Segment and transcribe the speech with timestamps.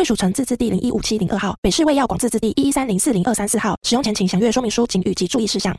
[0.00, 3.76] 贵属城自治地零一五七零二号，北市卫药广自治地一一三零四零二三四号。
[3.82, 5.76] 使用前请详阅说明书、警语及注意事项。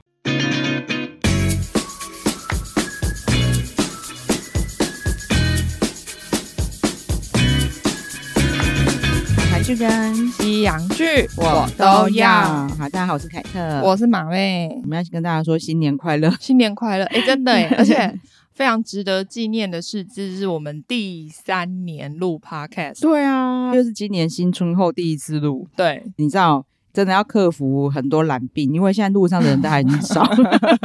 [9.49, 12.29] 韩剧跟西洋剧我都要。
[12.67, 14.69] 好，大家好，我是凯特，我是马妹。
[14.83, 17.05] 我们要跟大家说新年快乐，新年快乐！
[17.05, 18.13] 哎，真的耶，而且。
[18.61, 23.01] 非常值得纪念的是，这是我们第三年录 Podcast。
[23.01, 25.67] 对啊，又是今年新春后第一次录。
[25.75, 30.21] 对，你知道，真的要克服很多懒病，因为现在路上的人都还很少。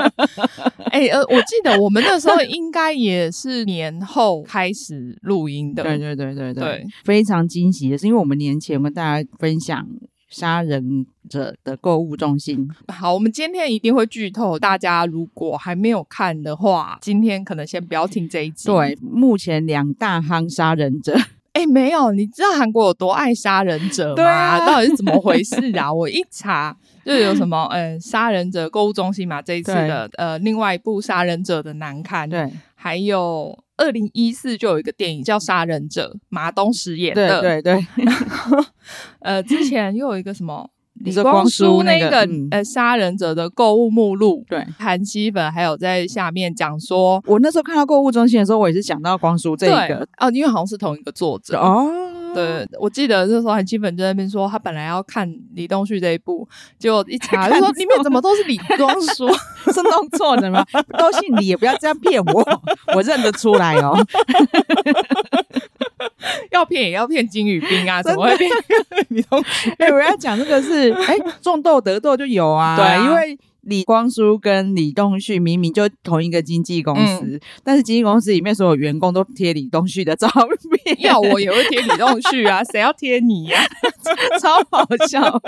[0.91, 5.83] 哎、欸，呃，我记得我们那时候应该也是年后开始录音的。
[5.83, 9.87] 对对对对对，对非常惊喜的是，因为我们年前跟大家分享。
[10.29, 12.69] 杀人者的购物中心。
[12.89, 14.59] 好，我们今天一定会剧透。
[14.59, 18.69] 大家如果还没有看的话，今天可能先不要听这一集。
[18.69, 21.17] 对，目前两大夯杀人者。
[21.53, 24.59] 哎、欸，没有，你知道韩国有多爱杀人者吗？
[24.67, 25.89] 到底是怎么回事啊？
[25.95, 33.59] 我一查，就有什么，呃，杀人者购物中心嘛，这一次的，呃，另外一部杀人者的难看，对，还有。
[33.77, 37.41] 二零一四就有一个电影叫《杀人者》，马东石演的。
[37.41, 37.87] 对对对。
[38.05, 38.65] 然 后
[39.21, 40.69] 呃，之前又有一个什么
[41.05, 44.45] 李光洙那个，那个呃，杀人者的购物目录。
[44.49, 51.91] 对，韩熙粉还有在下面讲说，我那时候看到购物中心的时候，我也是想到光洙这个哦，因为好像是同一个作者哦。
[52.37, 56.47] 对，我记得那时候韩熙粉就在那边说，他本来要看李东旭这一部，
[56.79, 59.33] 结果一查就说里面怎么都是李光 洙，
[59.73, 60.63] 是弄错的吗？
[60.99, 62.45] 都姓李，也不要这样骗我，
[62.95, 63.97] 我认得出来哦。
[66.51, 68.51] 要骗也要骗金宇彬啊，怎么会骗
[69.09, 69.71] 李东旭？
[69.79, 73.39] 哎、欸，我要讲这个是，哎、欸，种豆得豆就有啊，对啊，因为。
[73.67, 80.29] 李光洙跟李栋旭明明就同一个经纪公司，嗯、但是经纪公司里面所有员工都贴李栋旭的照
[80.85, 80.97] 片。
[81.01, 84.39] 要我也会贴李栋旭啊， 谁要贴你呀、啊？
[84.41, 85.43] 超好笑。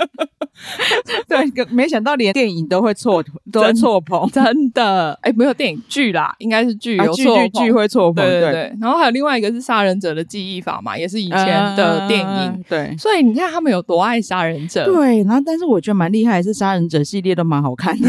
[1.27, 5.17] 对，没想到连电影都会错，都会错棚，真的。
[5.21, 8.25] 哎、欸，没有电影剧啦，应该是剧有剧剧剧会错棚。
[8.25, 8.51] 对对对。
[8.51, 12.27] 对然后还有另外一个是杀人者的记忆法嘛，也是以前的电影。
[12.27, 12.97] 嗯、对。
[12.97, 14.83] 所以你看他们有多爱杀人者。
[14.83, 18.08] 对，然后但是我觉得蛮厉害，是杀人者系列都蛮好看的。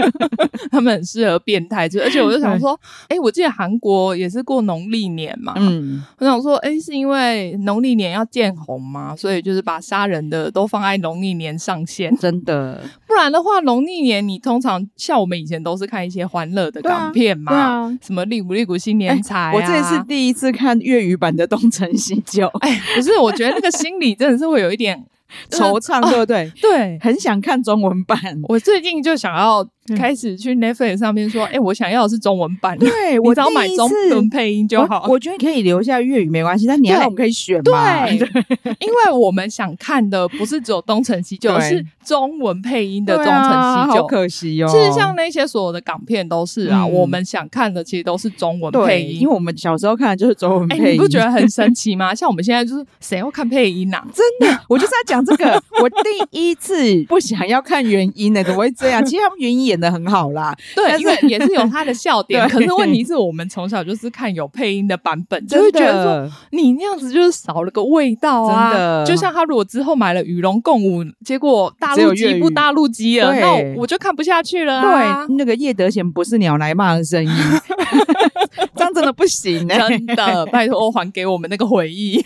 [0.70, 25.02] 他们很适合变态，就而且我就想说，哎、欸，我记得韩国也是过农历年嘛，嗯，我想说，哎、欸，是因为农历年要见红嘛，所以就是把杀人的都放在农历年上线，真的，不然的话，农历年你通常像我们以前都是看一些欢乐的港片嘛，啊，啊什么利古利古新年财、啊欸，我这是第一次看粤语版的《东成西就》，哎，不是，我觉得那个心理真的是会有一点
[25.50, 26.52] 惆怅，对不对？
[26.60, 29.66] 对，很想看中文版，我最近就想要。
[29.96, 32.78] 开始去 Netflix 上面说，哎、欸，我想要的是中文版。
[32.78, 35.04] 对， 我只要买中文配音就好。
[35.06, 38.06] 我， 我觉得可以留下粤语没关系，但你要我们可以选嘛。
[38.06, 38.28] 对，对
[38.80, 44.02] 因为我们想看的不是只有东成西就，是中文配音的东成西就。
[44.02, 44.68] 好可惜哦。
[44.68, 50.84] 其实像那些所有的港片都是啊，嗯、我们想看的其实都是中文配音，因为我们小时候看的就是中文配音。
[50.84, 52.14] 欸、你不觉得很神奇吗？
[52.14, 54.06] 像我们现在就是谁要看配音呐、啊？
[54.12, 55.62] 真的，我就是要讲这个。
[55.82, 55.96] 我第
[56.30, 59.04] 一次不想要看原音呢，怎么会这样？
[59.04, 60.56] 其实他们原音演的很好啦。
[60.74, 68.70] 对，因为也是有他的笑点，可是问题是我们从小就是看有配音的版本，就会觉得说你那样子就是少了个味道啊。
[68.70, 75.26] 真的，就像他如果之后买了与龙共舞，结果大陆机不大陆机了，那我就看不下去了啊。
[75.26, 77.30] 对，那个叶德娴不是鸟来骂的声音，
[78.74, 82.24] 这样真的不行欸，真的，拜托还给我们那个回忆。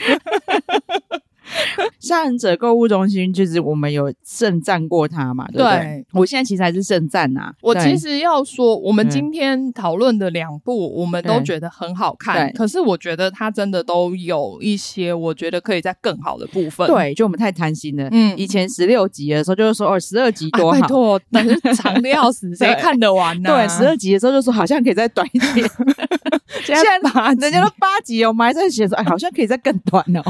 [2.00, 6.06] 杀人者购物中心就是我们有盛赞过他嘛，对不对？
[6.12, 7.52] 我现在其实还是盛赞呐。
[7.62, 12.52] 我其实要说，我们今天讨论的两部，我们都觉得很好看。
[12.52, 16.86] 可是我觉得它真的都有一些，我觉得可以在更好的部分。
[16.86, 18.08] 对，就我们太贪心了。
[18.10, 23.50] 嗯，以前十六集的时候就是说，哦，十二集多好，啊、拜托，但是长的要死， 谁看得完呢？
[23.50, 25.68] 对，十二集的时候就说好像可以再短一点。
[26.64, 30.22] 现在八，人家都八集哦，我们还在写说，哎，好像可以再更短哦。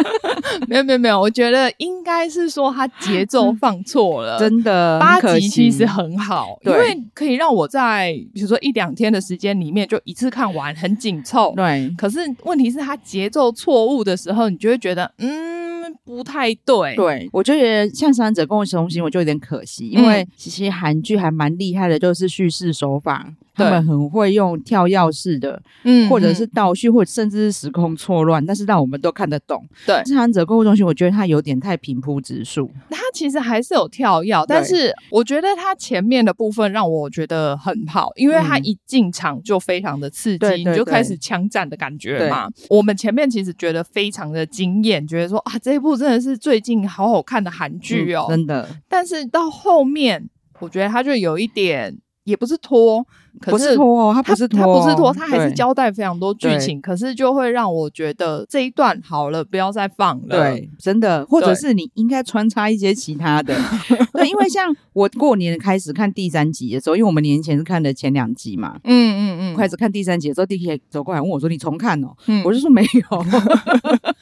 [0.68, 11.52] 没有没有没有，我觉得应该是说他节奏放错了，真的八集其实很好，因为可以让我在比如说一两天的时间里面就一次看完，很紧凑。
[11.56, 16.94] 对，可是问题是他节奏错误的时候，你就会觉得嗯不太对。
[16.94, 23.26] 对，我就觉得像《三者跟我同行》，我就有点可惜，因为其实韩剧还蛮厉害的，就是叙事手法。
[23.56, 29.66] 他们很会用跳跃式的，嗯，或者是倒叙，或者甚至是时空错乱，但是让我们都看得懂。
[29.86, 32.70] 对，《伤者购物中心》，我觉得它有点太平铺直述。
[32.90, 42.48] 它其实还是有跳跃，但是我觉得它前面的部分让我觉得很好，因为它一进场就非常的刺激，嗯、你就开始枪战的感觉嘛。
[42.68, 48.68] 我们前面其实觉得非常的惊艳，觉得说啊，这一部真的是最近好好看的韩剧哦，真的。
[48.88, 50.28] 但是到后面，
[50.60, 51.96] 我觉得它就有一点。
[52.26, 53.06] 也不是拖，
[53.40, 60.36] 可是，不是拖哦，他不是拖，他不是拖，他还是交代非常多剧情，可是就会让我觉得这一段好了，不要再放了。
[60.36, 63.54] 对，真的，或者是你应该穿插一些其他的。
[64.12, 73.24] 对，因为像我过年开始看第三集的时候，因为我们年前是看的前两集嘛，嗯嗯嗯，开始看第三集的时候，弟弟走过来问我说：“你重看哦？”嗯，我就说没有。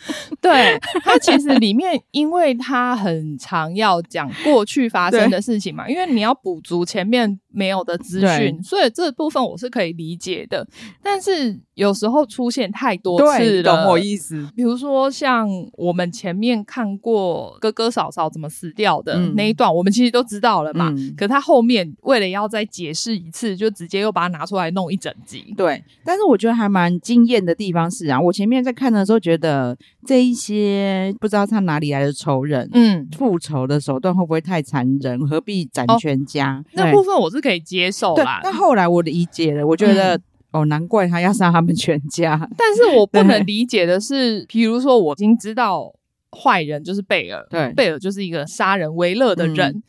[0.40, 10.66] 对，他其实里面，因为他很常要讲过去发生的事情嘛，因为你要补足前面没有的资讯，所以这部分我是可以理解的。
[11.02, 14.46] 但是有时候出现太多次了，懂我意思？
[14.54, 20.92] 比如说像我们前面看过哥哥嫂嫂怎么死掉的那一段，嗯、我们其实都知道了嘛。
[20.96, 25.54] 嗯、可他后面为了要再解释一次，就直接又把它拿出来弄一整集。
[25.56, 35.24] 对，但是我觉得还蛮惊艳的地方是啊，我前面在看的时候觉得这一些不知道他哪里来的仇人，嗯，复仇的手段会不会太残忍？
[35.28, 36.56] 何必斩全家？
[36.56, 37.44] 哦、那部分我是。
[37.44, 42.48] 可以接受啦，但后来我理解了，我觉得、嗯、哦，难怪他要杀他们全家。
[42.56, 45.92] 但是我不能理解的是，比如说我已经知道
[46.30, 49.82] 坏人就是贝尔，对，贝尔就是一个杀人为乐的人，嗯、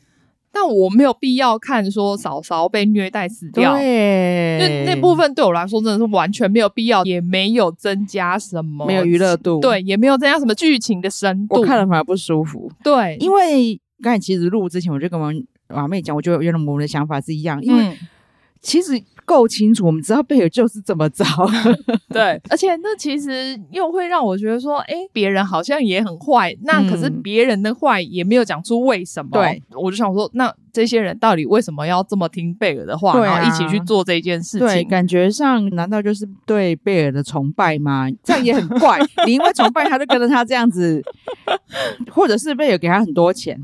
[0.56, 12.72] 但我没有必要看说嫂嫂被虐待死掉，对，那那部分对我来说真的是完全没有必要，也没有增加什么，没有娱乐度，对，也没有增加什么剧情的深度，我看了反而不舒服。
[12.82, 15.46] 对，因为刚才其实录之前我就跟我们。
[15.68, 17.98] 马妹讲，我觉得原来我们的想法是一样，因为
[18.60, 18.92] 其实
[19.26, 21.24] 够清楚，我们知道贝尔就是这么着，
[22.08, 30.50] 对， 而且那其实又会让我觉得说，哎，别人好像也很坏，那可是别人的坏也没有讲出为什么，对，我就想说那。
[30.76, 34.68] 这些人到底为什么要这么听贝尔的话，啊、然后一起去做这件事情？
[34.68, 38.06] 对，感觉上难道就是对贝尔的崇拜吗？
[38.22, 39.00] 这样也很怪。
[39.24, 41.02] 你因为崇拜他，就跟着他这样子，
[42.12, 43.58] 或者是贝尔给他很多钱，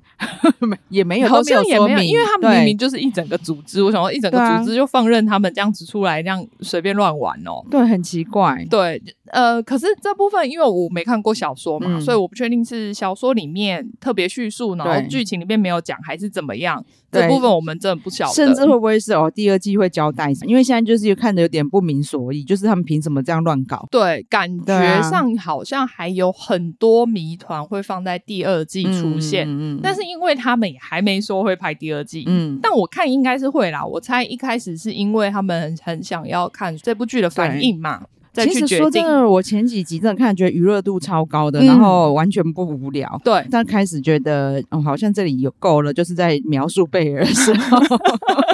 [0.89, 3.83] 也没有，好像也没有，没有，因为他们明明就是一整个组织。
[3.83, 7.65] 我想说，一整个组织就放任他们这样子出来，这样随便乱玩哦。
[7.71, 8.65] 对，很奇怪。
[8.71, 9.03] 对。
[9.33, 16.85] 呃，可是这部分因为我没看过小说嘛，嗯、所以我不确定是小说里面特别叙述，然后剧情里面没有讲，还是怎么样。
[17.11, 18.33] 这部分我们真的不晓得。
[18.35, 20.31] 甚至会不会是哦，第二季会交代？
[20.47, 23.87] 因为现在就是看的有点不明所以，就是他们凭什么这样乱搞？
[23.91, 29.47] 对，感觉上好像还有很多谜团会放在第二季出现。
[29.47, 29.81] 嗯嗯。
[29.83, 33.85] 但是因为他们也还没说会拍第二季，嗯，但我看应该是会啦。
[33.85, 38.03] 我猜一开始是因为他们很想要看这部剧的反应嘛。
[38.35, 43.21] 其实说真的，我前几集真的看觉得娱乐度超高的，嗯、然后完全不无聊。
[43.23, 47.79] 对，但开始觉得哦，好像这里有够了，就是在描述贝尔的时候。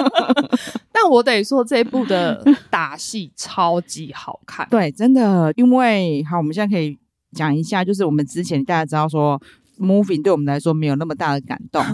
[0.91, 4.67] 但我得说，这一部的打戏超级好看。
[4.69, 6.97] 对，真的，因为好，我们现在可以
[7.31, 9.41] 讲一下，就是我们之前大家知道说
[9.79, 11.83] ，moving 对我们来说没有那么大的感动。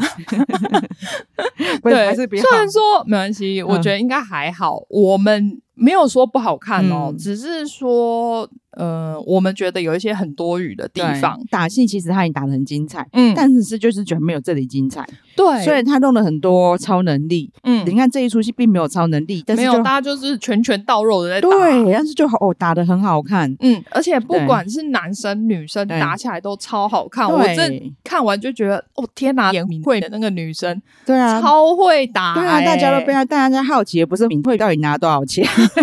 [1.83, 4.77] 对，虽然说没关系，我觉得应该还好。
[4.77, 5.61] 嗯、我们。
[5.75, 11.39] 没有说不好看哦，嗯、只是说，呃，我们觉得有一些很多余的地方。
[11.51, 15.05] 打戏其实他也打的很精彩，嗯，但是是就是觉得没有这里精彩。
[15.35, 27.29] 对，所以他弄了很多超能力，嗯，你看这一出戏并没有超能力，但是没有，大家就是拳拳到肉的在打，对，但是就好，哦，打的很好看，嗯，而且不管是男生女生打起来都超好看。
[27.29, 35.45] 我这看完就觉得，哦天哪，演敏慧的那个女生，对啊，超会打，欸，对啊，大家都被他，大家好奇不是敏慧到底拿了多少钱。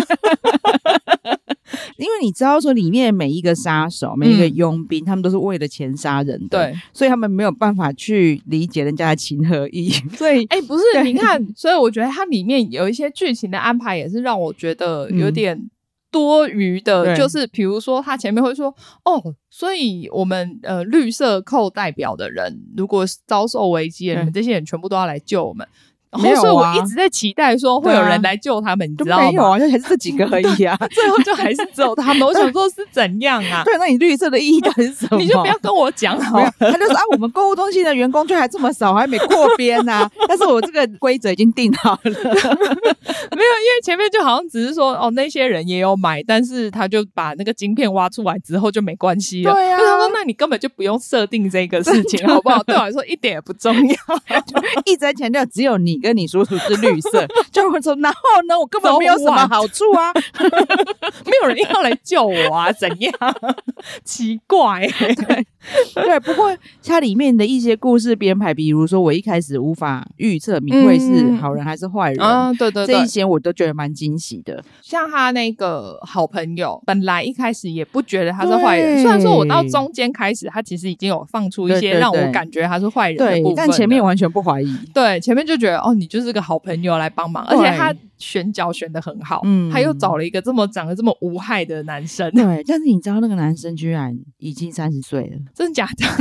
[1.97, 9.89] 因为你知道说里面每一个杀手、每一个佣兵，嗯、他们都是为了钱杀人的，对，所以他们没有办法去理解人家的情和义。
[10.17, 15.69] 所以， 哎、欸，不是，你看，所以我觉得它里面有一些剧情的安排，也是让我觉得有点
[16.11, 17.13] 多余的。
[17.13, 18.73] 嗯、就是比如说，他前面会说，
[19.05, 25.65] 哦，所以我们呃绿色扣代表的人，如果遭受危机，你们这些人全部都要来救我们。
[26.21, 29.23] 没有、啊，所以我一直在期待说会有人来救他们，啊、你知道吗？
[29.25, 30.77] 没有啊，就还是这几个而已啊。
[30.91, 32.27] 最后就还是只有他们。
[32.27, 33.63] 我想说是怎样啊？
[33.65, 35.17] 对，那你绿色的意义到底是什么？
[35.17, 36.39] 你就不要跟我讲好。
[36.59, 40.09] 他就说啊，我们购物中心的员工就还这么少，还没扩编啊。
[40.27, 41.99] 但是我这个规则已经定好了。
[42.03, 49.53] 没有，因为前面就好像只是说哦，那些人也有买，但是他就把那个晶片挖出来之后就没关系了。
[49.53, 52.61] 对啊，他说那你根本就不用设定这个事情，好不好？
[52.63, 53.95] 对我来说一点也不重要。
[54.85, 60.11] 一直在强调只有你跟你叔叔是绿色， 就会说然后呢，我根本没有什么好处啊，
[61.25, 63.13] 没有人要来救我啊，怎样？
[64.03, 65.47] 奇怪、欸，对
[65.95, 66.19] 对。
[66.21, 74.63] 不过它里面的一些故事编排，比如说我一开始无法预测明慧是好人还是坏人、嗯、啊，对对对，这一些我都觉得蛮惊喜的。
[74.81, 84.77] 像他那个好朋友，本来一开始也不觉得他是坏人，虽然说我到中间开始，他其实已经有放出一些让我感觉他是坏人的部分，但前面完全不怀疑。
[84.93, 96.05] 对，前面就觉得哦，你就是个好朋友来帮忙，而且他选角选的很好，嗯，他又找了一个这么长得这么无害的男生，对，但是你知道那个男生居然已经三十岁了，真的假的？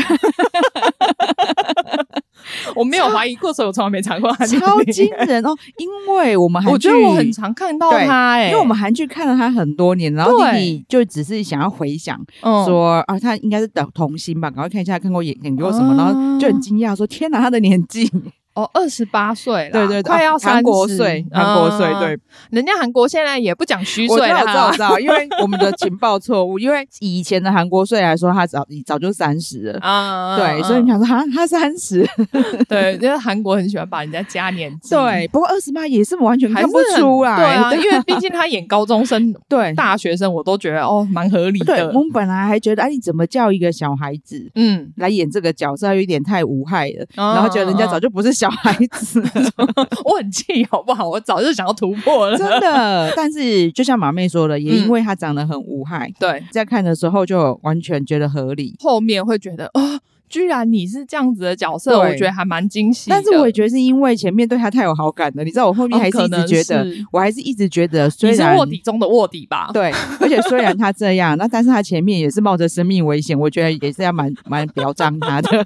[2.75, 4.45] 我没有怀疑过，所以我从来没查过他。
[4.47, 5.55] 超惊人哦！
[5.79, 18.11] 因为我们韩剧，我觉得我很常看到他，哎，因为我们韩剧看了他很多年，然后弟弟就只是想要回想，说啊，他应该是等童星吧，赶快看一下看过演演过什么，然后就很惊讶说：“天哪，他的年纪！”
[18.55, 22.19] 哦，二十八岁了，对对对，快要三国岁，韩国岁，对，
[22.51, 32.07] 人家韩国现在也不讲虚岁了，我知道，我知道，因为我们的情报错误，因为以前的韩国岁来说，他早早就三十了啊，对，所以你想说他他三十，
[32.69, 41.65] 对，因为韩国很喜欢把人家加年纪，对，不过二十八也是完全看不出来，对啊， 因为毕竟他演高中生， 对，大学生，我都觉得哦，蛮合理的。
[41.65, 49.23] 对，我们本来还觉得，哎，你怎么叫一个小孩子，嗯，来演这个角色，有一点太无害了，然后觉得人家早就不是小孩子。
[50.05, 51.09] 我很气，好不好？
[51.09, 53.13] 我早就想要突破了，真的。
[53.17, 58.75] 但是就像马妹说的，也因为她长得很无害，嗯、对，在看的时候就完全觉得合理。
[58.81, 59.95] 后面会觉得啊。
[59.95, 60.01] 哦
[60.33, 63.11] 居然你是这样子的角色，我觉得还蛮惊喜。
[63.11, 69.69] 但是我也觉得是因为前面对他太有好感了，你知道，我后面还是一直觉得，我还是一直觉得，虽然卧底中的卧底吧。
[69.75, 75.51] 对， 而且虽然他这样，那但是他前面也是冒着生命危险，我觉得也是要蛮蛮表彰他的。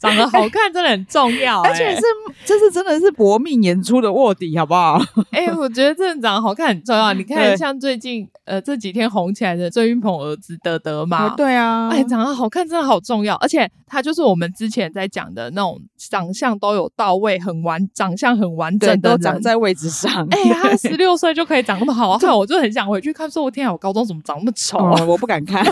[0.00, 2.02] 长得好看真的很重要， 而且是
[2.44, 5.00] 这是真的是搏命演出的卧底，好不好？
[5.30, 7.12] 哎，我觉得真的长得好看很重要。
[7.12, 20.26] 你看，像最近呃这几天红起来的郑云鹏儿子德德嘛，对啊，哎，长得好看真的好重要，而且他就是我们之前在讲的那种长相都有到位、很完、长相很完整的，都长在位置上。
[20.30, 23.28] 哎，他十六岁就可以长那么好看， 我就很想回去看。
[23.30, 25.02] 说我天啊，我高中怎么长那么丑啊？
[25.06, 25.64] 我不敢看。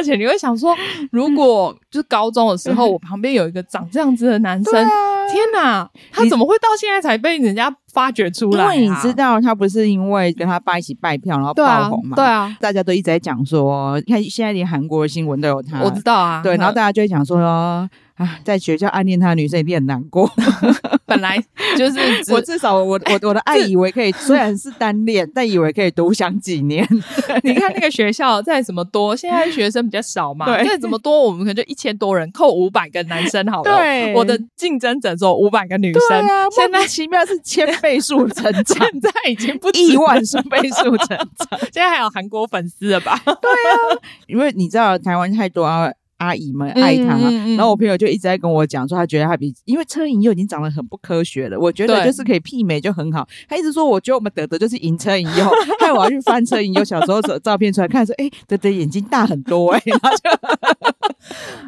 [0.00, 0.74] 而且你会想说，
[1.12, 8.74] 如果就是高中的时候，我旁边有一个长这样子的男生，天哪，他怎么会到现在才被人家发掘出来？
[8.74, 12.16] 因为你知道，他不是因为跟他爸一起拜票然后爆红嘛？
[12.16, 16.40] 对啊，大家都一直在讲说，你看现在连韩国的新闻都有他，我知道啊。
[16.42, 17.86] 对，然后大家就会讲说。
[18.20, 20.30] 啊，在学校暗恋他的女生一定很难过。
[21.06, 21.42] 本来
[21.76, 21.98] 就是
[22.32, 26.86] 我至少我我我的爱以为可以，虽然是单恋，但以为可以独享几年。
[27.42, 33.76] 你看那个学校再怎么多，现在学生比较少嘛，再怎么多，我们可能就一千多人，扣五百个男生好了。
[33.78, 36.20] 对，我的竞争者只有五百个女生。
[36.20, 41.58] 啊现在奇妙是千倍数成长，现在已经不亿万数倍数成长。
[41.72, 43.18] 现在还有韩国粉丝了吧？
[43.24, 45.90] 对啊，因为你知道台湾太多啊。
[46.20, 53.26] 阿姨们爱他，嗯嗯嗯，然后我朋友就一直在跟我讲说，他觉得他比因为车银优已经长得很不科学了，我觉得就是可以媲美就很好。
[53.48, 55.44] 他一直说，我觉得我们德德就是赢车银优，
[55.80, 60.30] 害我要去翻车银优小时候的照片出来看，说，哎，德德眼睛大很多哎， 然后就，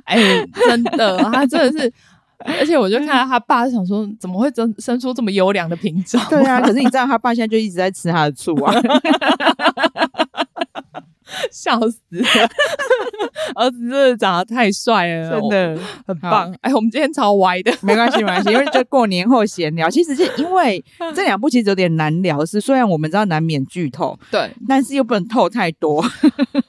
[0.05, 1.93] 哎，真的，他真的是，
[2.39, 6.21] 而且我就看到他爸，想说，怎么会生生出这么优良的品种？
[6.29, 8.75] 对啊，可是你知道他爸现在就一直在吃他的醋啊。
[11.53, 12.27] 笑死了！
[13.55, 16.53] 儿子真的长得太帅了，真的很棒。
[16.63, 19.91] 哎，我们今天超歪的，没关系，没关系，因为就过年后闲聊。
[19.91, 20.83] 其实是因为
[21.15, 26.03] 这两部其实有点难聊，是虽然我们知道难免剧透，对，但是又不能透太多，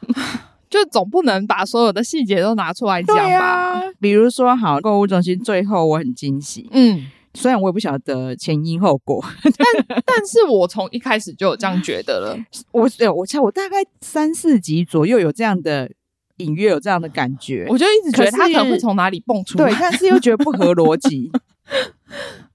[0.70, 3.82] 就总不能把所有的细节都拿出来讲吧。
[4.00, 7.08] 比如说，好，购物中心最后我很惊喜，嗯。
[7.34, 12.38] 虽然我也不晓得前因后果， 但但是我从一开始就有这样觉得了。
[12.72, 15.92] 我我猜我大概三四集左右有这样的
[16.38, 21.32] 隐约有这样的感觉，我就一直觉得他可能会从哪里蹦出来，对，但是又觉得不合逻辑。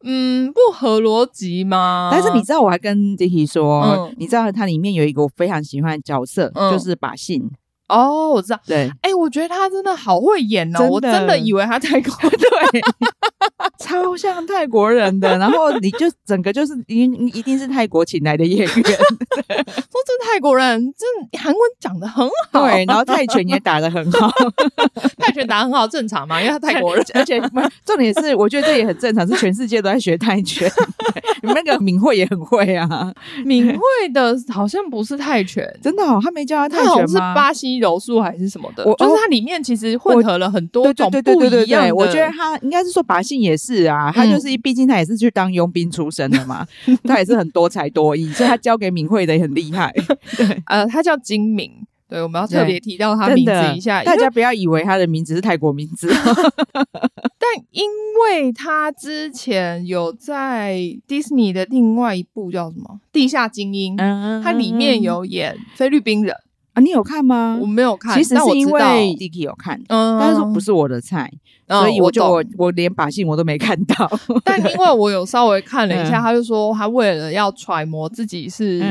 [0.05, 2.09] 嗯，不合逻辑吗？
[2.13, 7.51] 但是你知道，我还跟 Dicky 说，嗯、你知道它里面有一个我非常喜欢的角色，嗯、就是把信。
[7.89, 8.61] 哦，我知道。
[8.67, 12.81] 对，哎，我觉得他真的好会演哦，我真的以为他泰国 对，
[13.79, 15.39] 超像泰国人的。
[15.39, 18.85] 然后你就整个就是一一定是泰国请来的演员， 说
[20.07, 24.31] 这泰国人这韩文讲的很好，对，然后泰拳也打的很好，
[25.19, 27.41] 泰拳打得很好正常嘛，因为他泰国人，而且
[27.85, 30.71] 重点是我觉得这也很正常，是全世界都在学泰拳。
[31.41, 33.15] 你们那个敏慧也很会啊，
[33.45, 37.07] 敏慧的好像不是泰拳，真的哦，他没教他泰拳吗？
[37.07, 38.85] 是巴西柔术还是什么的？
[38.85, 46.67] 我就是它里面其实混合了很多种不一样我觉得他应该是说把信也是啊，他就是毕竟他也是去当佣兵出身的嘛，
[47.05, 49.93] 他也是很多才多艺，所以他教给敏慧的也很厉害。
[50.37, 51.73] 对，呃，他叫金敏。
[52.09, 56.09] 对，我们要特别提到他名字一下，大家不要以为他的名字是泰国名字。
[57.39, 57.85] 但因
[58.25, 66.35] 为他之前有在迪士尼的另外一部叫什么《地下精英》，嗯，他里面有演菲律宾人。
[66.81, 67.59] 你有看吗？
[67.61, 68.81] 我没有看，其实是因为
[69.19, 71.31] Dicky 有看，嗯，但是说不是我的菜，
[71.69, 74.11] 所以我就我我连把戏我都没看到。
[74.45, 78.83] 但因为我有稍微看了一下，他就说他为了要揣摩自己是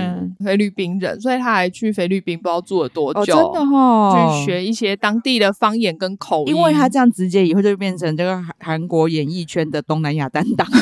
[0.44, 6.56] 菲律宾人，所以他还去菲律宾不知道住了多久，真的哈，去学一些当地的方言跟口音。
[6.56, 10.68] 因为他这样直接以后就变成这个韩国演艺圈的东南亚担当。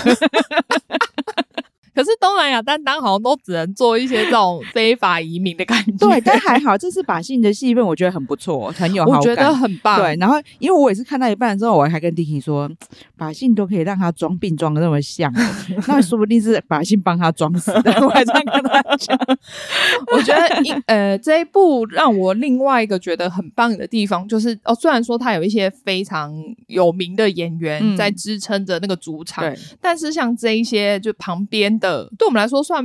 [1.95, 6.07] 可是东南亚担当好像都只能做一些这种非法移民的感觉。
[6.07, 10.01] 对，但还好，这次把信的戏份我觉得很不错，很有好感，我觉得很棒。
[10.01, 12.69] 对，然后因为我也是看到一半之后，我还跟 Dicky 说，
[13.15, 15.33] 把信都可以让他装病装的那么像，
[15.87, 17.93] 那说不定是把信帮他装死的。
[18.01, 19.17] 我还在跟他讲，
[20.11, 26.33] 我觉得一呃这一部让我另外一个觉得很棒的地方就是哦，虽然说他有一些非常
[26.67, 31.84] 有名的演员在支撑着那个主场，嗯、但是像这一些就旁边的。
[32.17, 32.83] 对我们来说算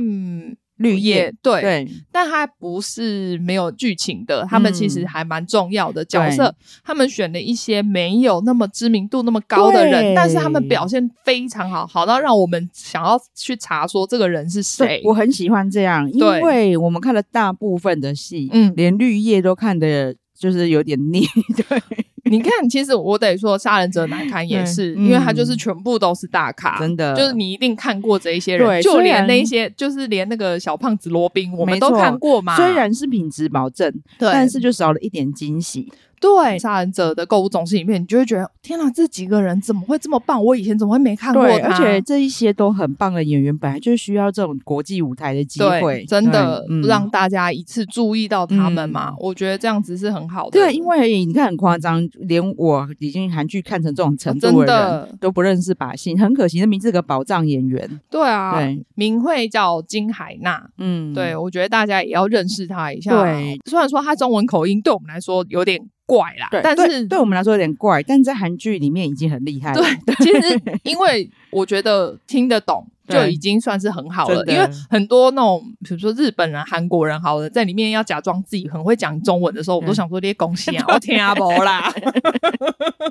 [0.77, 6.55] 绿叶，对，对，但他不是没有剧情的，他们其实还蛮重要的角色。
[6.83, 14.99] 他们选了一些没有那么知名度那么高的人，但是他们表现非常好，好到让我们想要去查说这个人是谁。
[15.05, 21.21] 我很喜欢这样，因为我们看了大部分的戏，嗯，连绿叶都看的，就是有点腻，
[21.55, 21.81] 对。
[22.25, 32.55] 你看，其实我得说，《杀人者难堪》也是，嗯、因为他就是全部都是大咖，真的，就是你一定看过这一些人，就连那些，就是连那个小胖子罗宾，我们都看过嘛。
[32.55, 35.91] 虽然是品质保证，对，但是就少了一点惊喜。
[36.21, 40.41] 对，杀人者的购物中心里面，你就会觉得天哪，这几个人怎么会这么棒？
[40.41, 41.43] 我以前怎么会没看过？
[41.43, 49.15] 对，而且这一些都很棒的演员，本来就需要这种国际舞台的机会，真的让大家一次注意到他们嘛。
[49.17, 50.51] 我觉得这样子是很好的。
[50.51, 57.99] 对，因为你看很夸张，连我已经韩剧看成这种程度的人都不认识把信，很可惜，那名字是个宝藏演员。
[58.11, 60.69] 对啊，对，名讳叫金海娜。
[60.77, 63.09] 嗯，对，我觉得大家也要认识他一下。
[63.23, 65.81] 对，虽然说他中文口音对我们来说有点。
[66.11, 69.81] 怪啦，但是对，对我们来说有点怪，但在韩剧里面已经很厉害了。
[69.81, 81.89] 对，其实因为我觉得听得懂 就已经算是很好了，因为很多那种比如说日本人、韩国人，好了，在里面要假装自己很会讲中文的时候，我都想说这些恭喜啊，我听阿伯啦，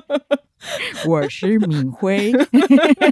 [1.09, 2.31] 我是敏辉，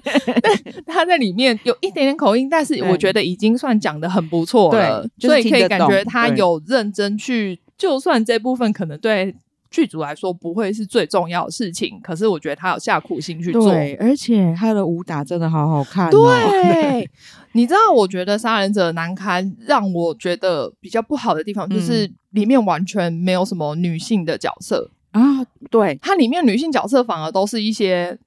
[0.86, 9.36] 他在里面有一点点口音，但是我觉得已经算讲的很不错了，所以可以感觉他有认真去，就算这部分可能对。
[9.72, 16.12] 剧组来说不会是最重要的事情，可是我觉得他有下苦心去做，对，而且他的武打真的好好看哦。
[16.12, 17.10] 对，
[17.54, 25.44] 你知道，我觉得《杀人者难堪》让我觉得比较不好的地方，就是里面完全没有什么女性的角色啊。
[25.70, 28.18] 对，它里面女性角色反而都是一些。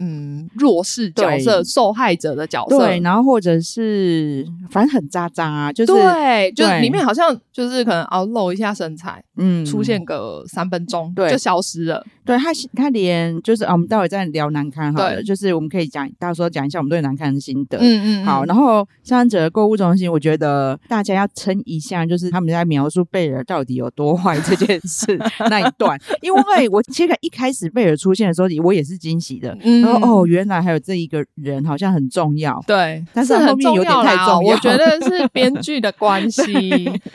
[0.00, 12.04] 嗯，弱势角色、受害者的角色，对，然后或者是反正很渣渣啊，就是对，就是里面好像就是可能哦露一下身材，嗯，出现个三分钟，对，就消失了。
[12.24, 17.76] 对他，他连就是啊，我们待会再聊难堪好了，对就是我们可以讲到时候讲一下我们对难堪的心得。
[17.78, 25.18] 嗯，嗯嗯，好，然后杀人者购物中心，我觉得大家要撑一下，就是他们在描述贝尔到底有多坏这件事
[25.50, 29.89] 那一段，因为我其实一开始贝尔出现的时候，我也是惊喜的，嗯。
[29.96, 32.62] 哦，原来还有这一个人，好像很重要。
[32.66, 34.40] 对，但是后面有点太重要。
[34.40, 36.42] 我觉得是 编剧的关系。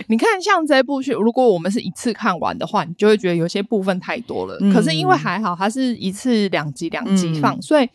[0.08, 4.58] 你看，像这部剧，如果我们是一次看完的话，你就会觉得有些部分太多了。
[4.62, 7.88] 嗯、可是因为还好，它是一次两集两集放，嗯、所以。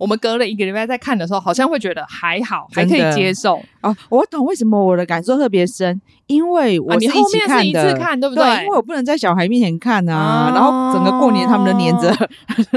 [0.00, 3.96] 我们隔了一个礼拜再看的时候，好像会觉得还好，还可以接受哦。
[4.08, 8.44] 我懂为什么我的感受特别深，因为我是后面是一次看，对不对？
[8.44, 10.14] 对，因为我不能在小孩面前看啊。
[10.14, 12.14] 啊然后整个过年他们都黏着。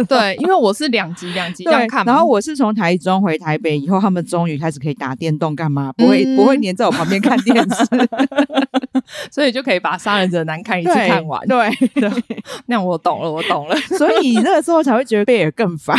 [0.08, 2.06] 对，因为我是两集两集这样看。
[2.06, 5.92] 然后我是从台中回台北以后，他们终于开始可以打电动干嘛？
[5.98, 7.86] 不会、嗯、不会黏在我旁边看电视。
[9.30, 11.46] 所以就可以把《杀人者难看》一次看完。
[11.48, 12.10] 对对，
[12.68, 13.76] 那我懂了，我懂了。
[13.98, 15.98] 所以那个时候才会觉得贝尔更烦。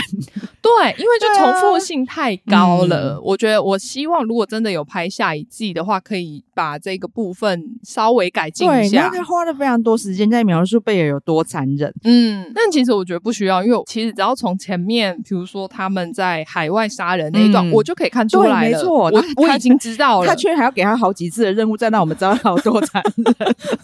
[0.63, 3.21] 对，因为就重复性太高了。
[3.23, 9.11] 我觉得，我希望如果真的有拍下一季的话，可以把这个部分稍微改进一下。
[9.13, 11.93] 他花了非常多时间在描述贝尔有多残忍。
[12.05, 18.79] 嗯，但其实我觉得不需要，因为其实只要从前面，比如说他们在海外杀人那一段，我就可以看出来了。
[18.79, 20.29] 没错，我我已经知道了。
[20.29, 23.35] 他居然还要给他好几次的任务，再让我们知道他有多残忍。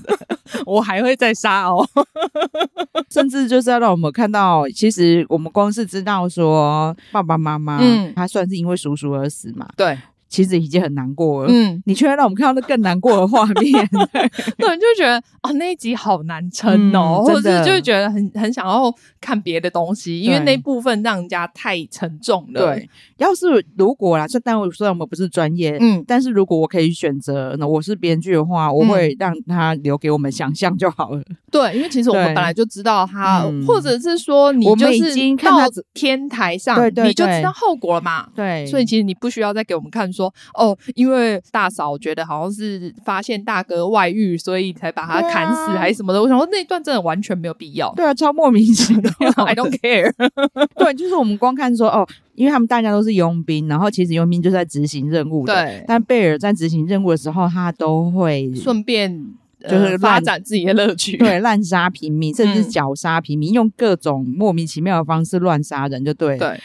[0.64, 1.84] 我还会再杀哦，
[3.10, 9.98] 甚至就是要让我们看到，其实我们光是知道说爸爸妈妈，嗯，他算是因为叔叔而死嘛，对。
[10.30, 13.72] 其实已经很难过了，嗯，你却让我们看到那更难过的画面，
[14.56, 22.64] 对，就觉得哦，那一集好难撑哦，嗯、或者是就会觉得很很想要看别的东西，因为那部分让人家太沉重了。
[22.64, 31.20] 对，要是如果啦，这单位虽然我们不是专业，嗯，但是如果我可以选择，那我是编剧的话，我会让他留给我们想象就好了。
[31.50, 38.28] 对，因为其实我们本来就知道他，嗯、或者是说你就是到天台上，对对对，你就知道后果了嘛。
[38.36, 40.08] 对，所以其实你不需要再给我们看。
[40.20, 46.18] 说哦，因为大嫂觉得好像是发现大哥外遇，所以才把他砍死还是什么的。
[46.18, 47.92] 啊、我想说那一段真的完全没有必要。
[47.94, 49.10] 对啊，超莫名其妙，
[49.46, 50.12] I don't care。
[50.76, 55.54] 对，就是我们光看说哦，因为他们大家都是佣兵，然后其实佣兵就是在执行任务的。
[55.54, 59.26] 对，但贝尔在执行任务的时候，他都会顺便
[59.68, 66.36] 就是发展自己的乐趣，对， 滥杀平民，甚至绞杀平民，嗯、用各种莫名其妙的方式乱杀人，就对。
[66.38, 66.60] 对。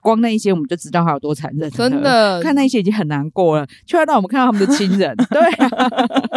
[0.00, 2.40] 光那一些我们就知道他有多残忍，真的。
[2.42, 5.14] 看那一些已经很难过了，却要让我们看到他们的亲人。
[5.30, 5.68] 对啊，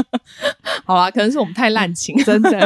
[0.85, 2.59] 好啊，可能是我们太滥情， 真的。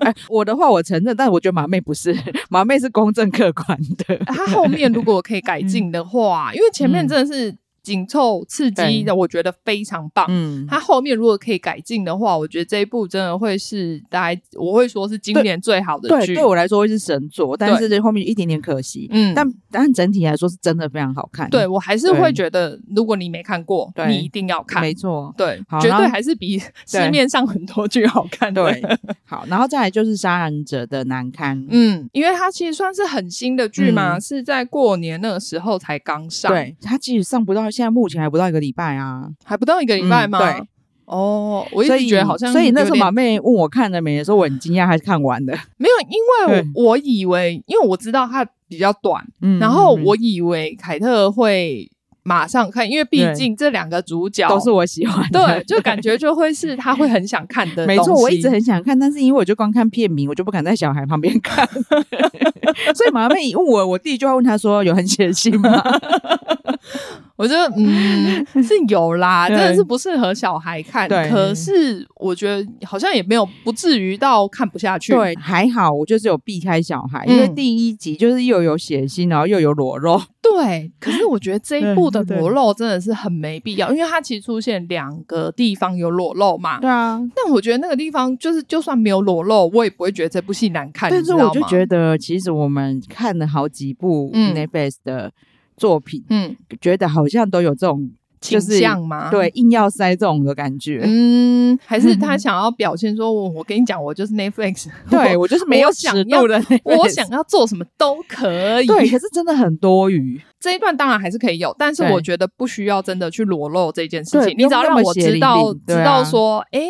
[0.00, 2.16] 哎，我的话我承认，但我觉得马妹不是，
[2.48, 4.16] 马妹是公正客观的。
[4.26, 7.54] 他后面如果可以改进的话，嗯、因为前面真的是。
[7.84, 10.24] 紧凑刺激的，我觉得非常棒。
[10.30, 16.28] 嗯，它后面如果可以改进的话，我觉得这一部真的会是大概我会说是今年最好的剧。
[16.28, 19.06] 对，对我来说会是神作，但是这后面一点点可惜。
[19.12, 21.50] 嗯，但但整体来说是真的非常好看。
[21.50, 24.80] 对，我还是会觉得，如果你没看过，你一定要看。
[24.80, 28.54] 没错，对，绝对还是比 市面上很多剧好看。
[28.54, 28.82] 对，
[29.26, 31.58] 好，然后再来就是《杀人者的难堪》。
[31.70, 36.50] 嗯，因为它其实算是很新的剧嘛，是在过年那个时候才刚上。
[36.50, 37.73] 对，它其实上不到。
[37.74, 40.38] 现在目前还不到一个礼拜啊，还不到一个礼拜吗？
[40.38, 40.68] 嗯、对，
[41.06, 45.52] 哦，我一直觉得好像，所以那时候马妹问我看了没的时候，我很惊讶，还是看完的。
[45.76, 51.90] 没有，因为我以为，因为我知道它比较短，嗯、然后我以为凯特会。
[52.26, 57.86] 马上看，因为毕竟这两个主角都是我喜欢的，对，就感觉就会是 他会很想看的。
[57.86, 61.68] 没错，我一直很想看，但是因为我就光看片名，我就不敢在小孩旁边看。
[62.94, 65.80] 所以马妹问我，我第一句话问他说：“有很血腥吗？”
[67.36, 71.08] 我觉得嗯是有啦，真的是不适合小孩看。
[71.08, 75.12] 对，可是我觉得好像也没有不至于到看不下去。
[75.12, 80.20] 对，还好我就是有避开小孩，因为第一集就是又有血腥，然后又有裸露。
[80.44, 86.78] 对，可是我觉得这一部的裸露真的是很没必要，因为它其实出现两个地方有裸露嘛。
[86.80, 91.10] 对啊，但我觉得那个地方就是就算没有裸露，我也不会觉得这部戏难看。
[91.10, 95.32] 但是我就觉得，其实我们看了好几部 Netflix 的
[95.76, 98.10] 作品，嗯，觉得好像都有这种。
[98.52, 99.30] 就是像吗？
[99.30, 101.00] 对，硬要塞这种的感觉。
[101.04, 108.86] 嗯，还是 他想要表现说，我我跟你讲，我就是 Netflix， 对我就是没有想要的，我想要做什么都可以。
[108.86, 110.40] 对，可是真的很多余。
[110.64, 114.54] 这一段当然还是可以有，但是我觉得不需要真的去裸露这件事情。
[114.56, 116.80] 你只要让我知道，知道说，哎，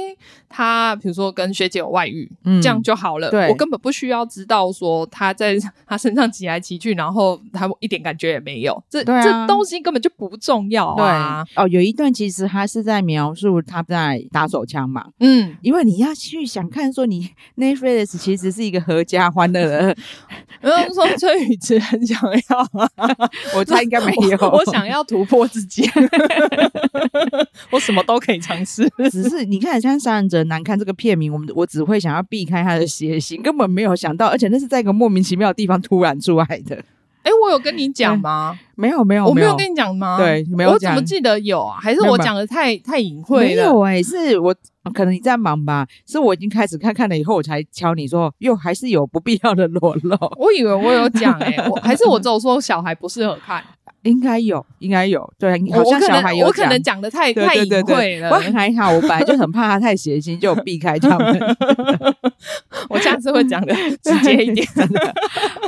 [0.49, 2.31] 他比如说跟学姐有外遇，
[2.63, 3.27] 这样就好了。
[3.49, 5.57] 我根本不需要知道说他在
[5.89, 8.81] 他身上骑来骑去，然后他一点感觉也没有。
[8.89, 11.45] 这这东西根本就不重要啊。
[11.57, 19.97] 哦，有一段其实他是在描述他在打手枪嘛，嗯，因为你要去想看说你 Netflix 其实是一个合家欢的 人，
[20.61, 22.89] 然后说崔宇植很想要啊，
[23.57, 25.89] 我猜应该没有，我，我想要突破自己，
[27.71, 36.83] 我什么都可以尝试，只是你看像杀人者难看这个片名，我们我只会想要避开他的血腥，根本没有想到，而且那是在一个莫名其妙的地方突然出来的。
[37.23, 38.59] 哎，我有跟你讲吗？
[38.75, 40.19] 没有，没有，我没有跟你讲吗？
[40.19, 40.73] 对，没有。
[40.73, 41.79] 我怎么记得有啊？
[41.81, 43.63] 还是我讲的太太隐晦了？
[43.63, 44.55] 没有哎，是我
[44.93, 45.87] 可能你在忙吧？
[46.07, 50.17] 是我已经开始看看了以后，我才敲你说，哟，还是有不必要的裸露。
[50.39, 53.65] 我以为我有讲哎，我 还是我只有说小孩不适合看。
[54.03, 56.47] 应该有，应该有，对，好像小孩有讲。
[56.47, 58.29] 我可能讲的太太隐晦了。
[58.29, 61.41] 我还好，我本来就很怕他太邪心，就避开他们。
[62.91, 64.67] 我下次会讲的直接一点。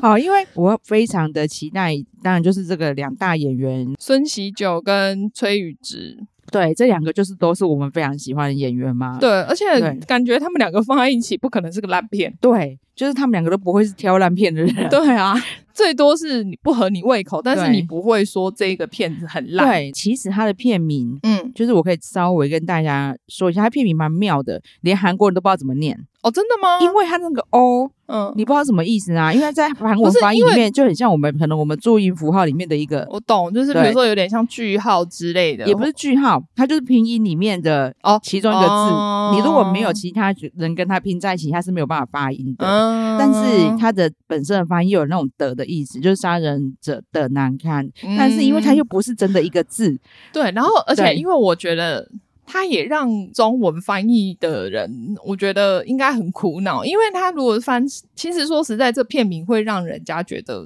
[0.02, 6.26] 好，因为我非常的期待，当然就是这个两大演员孙喜九跟崔宇植。
[6.51, 9.19] 对，这两个就是都是我们非常喜欢的演员嘛。
[9.19, 9.65] 对，而且
[10.07, 12.33] 感觉他们两个放在一起不可能是个烂片。
[12.41, 14.75] 对，就是他们两个都不会是挑烂片的人。
[14.91, 15.35] 对啊。
[15.77, 19.69] 最多是你不合你胃口，但是你不会说这个片子很烂。
[19.69, 25.95] 对，其实它的片名，嗯，就是我可以稍微跟大家说一下，它片名蛮妙的，连韩国人都不知道怎么念。
[26.23, 26.81] 哦，真的吗？
[26.81, 29.31] 因为它那个 O，嗯，你不知道什么意思啊？
[29.31, 38.67] 因为在韩文发音里面就很像我们可能我们注音符号里面的一个，我懂，就是比如说有点像句号之类的，也不是句号，它就是拼音里面的哦其中一个字。
[38.73, 42.67] 哦、你如果没有其他人跟它拼在一起，它是没有办法发音的。
[42.67, 42.86] 嗯、
[43.18, 47.87] 但是它的本身的发音又有那种的的意思，就是杀人者的难堪。
[48.05, 49.99] 嗯、但是因为它又不是真的一个字，
[50.33, 52.09] 对，然后而且因为我觉得。
[52.49, 60.64] 他也让中文翻译的人，我觉得应该很苦恼，因为他如果翻，其实说实在，这片名会让人家觉得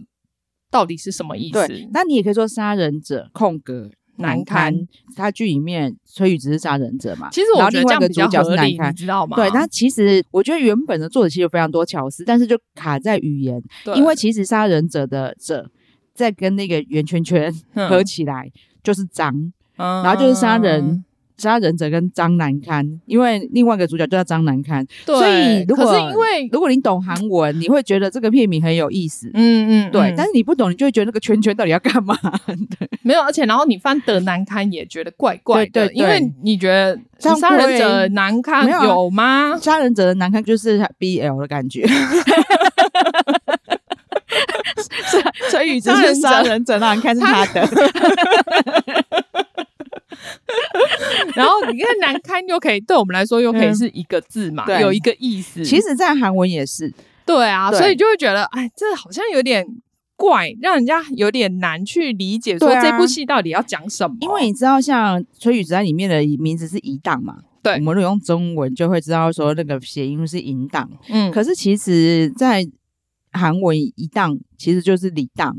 [0.71, 1.67] 到底是什么意思？
[1.67, 4.75] 对，那你也可以说杀人者空格难堪。
[5.17, 7.29] 他剧里面崔宇只是杀人者嘛？
[7.31, 9.37] 其实我觉得这样比较合理，你知道吗？
[9.37, 13.63] 对，那其实我觉得原本的作者其实有非常多巧思，但是就卡在语言，
[13.95, 15.71] 因为其实杀人者的者
[16.15, 18.51] 在跟那个圆圈圈合起来
[18.83, 19.35] 就是脏，
[19.77, 21.05] 嗯、然后就是杀人。
[21.41, 30.03] 杀人者跟张难堪，因为另外一个主角就叫张难堪，对所以如果可是因为如果你懂韩文，你会觉得这个片名很有意思，嗯嗯，对。
[30.11, 32.17] 嗯、但是你不懂，你就会觉得那个圈圈到底要干嘛？
[32.79, 36.99] 对，没有，而且然后你翻得难堪也觉得怪怪的，对对对，因为你觉得
[37.37, 39.57] 杀人者难堪有吗？
[39.61, 41.87] 杀人者的难堪就是 BL 的感觉，
[45.51, 47.69] 所以就是杀人者难堪是他的。
[51.35, 55.65] 然后你看难堪又可以对我们来说又可以是一个字嘛，嗯、有一个意思。
[55.65, 56.93] 其实，在韩文也是。
[57.27, 59.65] 对啊，对所以就会觉得，哎，这好像有点
[60.17, 64.17] 怪，让人家有点难去理解，说这部戏到底要讲什么。
[64.21, 70.91] 因为你知道，像崔宇植在里面的名字是一档嘛，对，我们如果用中文就会知道说那个谐音是淫荡。
[71.09, 72.67] 嗯，可是其实，在
[73.31, 75.57] 韩文宜当其实就是李当。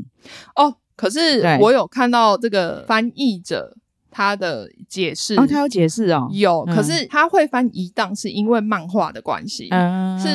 [0.56, 3.76] 哦，可是我有看到这个翻译者。
[4.12, 10.28] 他的解释哦，他有解释哦，有，可是他会翻一档是因为漫画的关系，嗯、是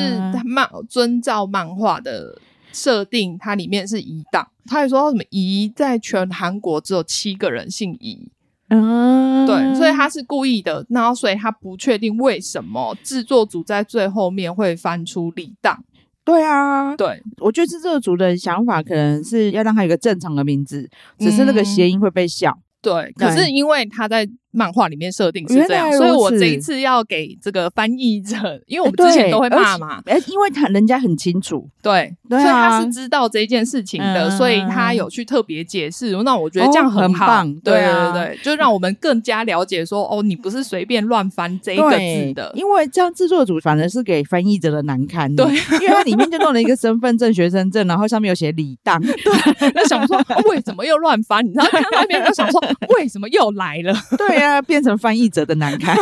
[0.44, 2.38] 漫遵照漫画的
[2.72, 4.48] 设定，它里面是一档。
[4.66, 8.30] 他还说什么宜在全韩国只有七个人姓宜，
[8.68, 15.84] 嗯，对，所以他是故意的，然后所以他不确定为什么制作组在最后面会翻出李档。
[16.24, 22.58] 对啊，对，我觉得制作组的想法可能是要让他有个正常的名字，只是那个谐音会被笑。
[22.80, 36.10] 对，可是因为他在漫画里面设定是这样，所以我这一次要给这个翻译者，因为我们之前都会骂嘛，哎，因为他人家很清楚，对，所以他是知道这件事情的，所以他有去特别解释。
[36.24, 45.32] 那我觉得这样很好，对对对，就让我们更加了解说，哦，你不是随便乱翻这一个字的，因为这样制作组反而是给翻译者的难堪。
[45.36, 51.44] 的，对，因为他里面就弄了一个身份证、学生证，然后上面有写李当， 对，那想说为什么又乱翻？
[51.44, 52.60] 你知道看到那边就想说
[52.96, 53.94] 为什么又来了？
[54.16, 55.18] 对啊，变成翻。
[55.18, 55.96] 译者的难堪，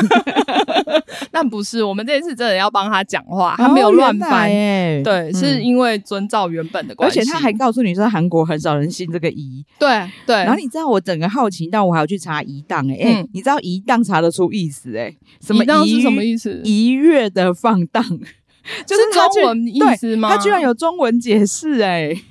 [1.32, 10.36] 那不是我们这次真的要帮他讲话，他没有乱翻，欸、对，嗯、是因为遵照原本的关系，而且他还告诉你说韩国很少人信这个宜，对对。
[10.36, 15.16] 然后你知道我整个好奇到我还要去查一档，哎、你知道一档查得出意思哎、欸？
[15.40, 16.60] 什么宜是什么意思？
[16.62, 18.04] 一月的放荡，
[18.84, 20.28] 就是中文意思吗？
[20.28, 22.22] 他居然有中文解释哎、欸！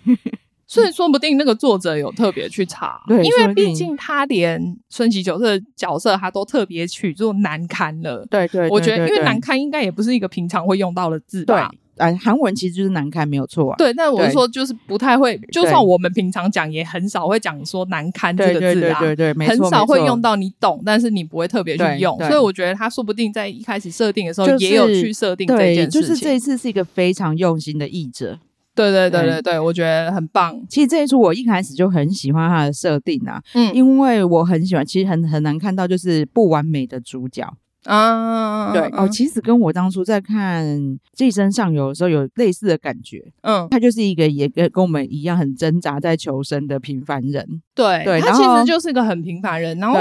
[0.67, 8.25] 所以说不定那个作者有特别去查，对，因为毕竟他连孙喜九这个角色他都特别取做难堪了。
[8.29, 11.69] 对对，我觉得因为难堪应该也不是一个平常会用到的字吧。
[11.69, 13.75] 对，哎，韩文其实就是难堪没有错啊。
[13.77, 22.17] 对，但我是说就是不太会，就算我们平常讲也很少会讲说难堪这个字啊，对对对，很少会用到你懂，但是你不会特别去用。
[22.21, 26.01] 所以我觉得他说不定在一开始设定的时候也有去设定这件事情。
[26.01, 28.39] 就是这一次是一个非常用心的译者。
[28.75, 30.61] 对对对对对，嗯、我觉得很棒。
[30.69, 37.49] 其实这一出我一开始就很喜欢它的设定啊，嗯，因为我很喜欢，其实很很难看到就是不完美的主角
[37.85, 38.73] 啊。
[38.73, 40.65] 对哦，其实跟我当初在看
[41.13, 43.23] 《寄生上流》的时候有类似的感觉。
[43.41, 47.61] 嗯，他就是一个也跟跟我们一样很挣扎在求生的平凡人。
[47.73, 49.77] 对，对，他其实就是个很平凡人。
[49.77, 49.97] 然后，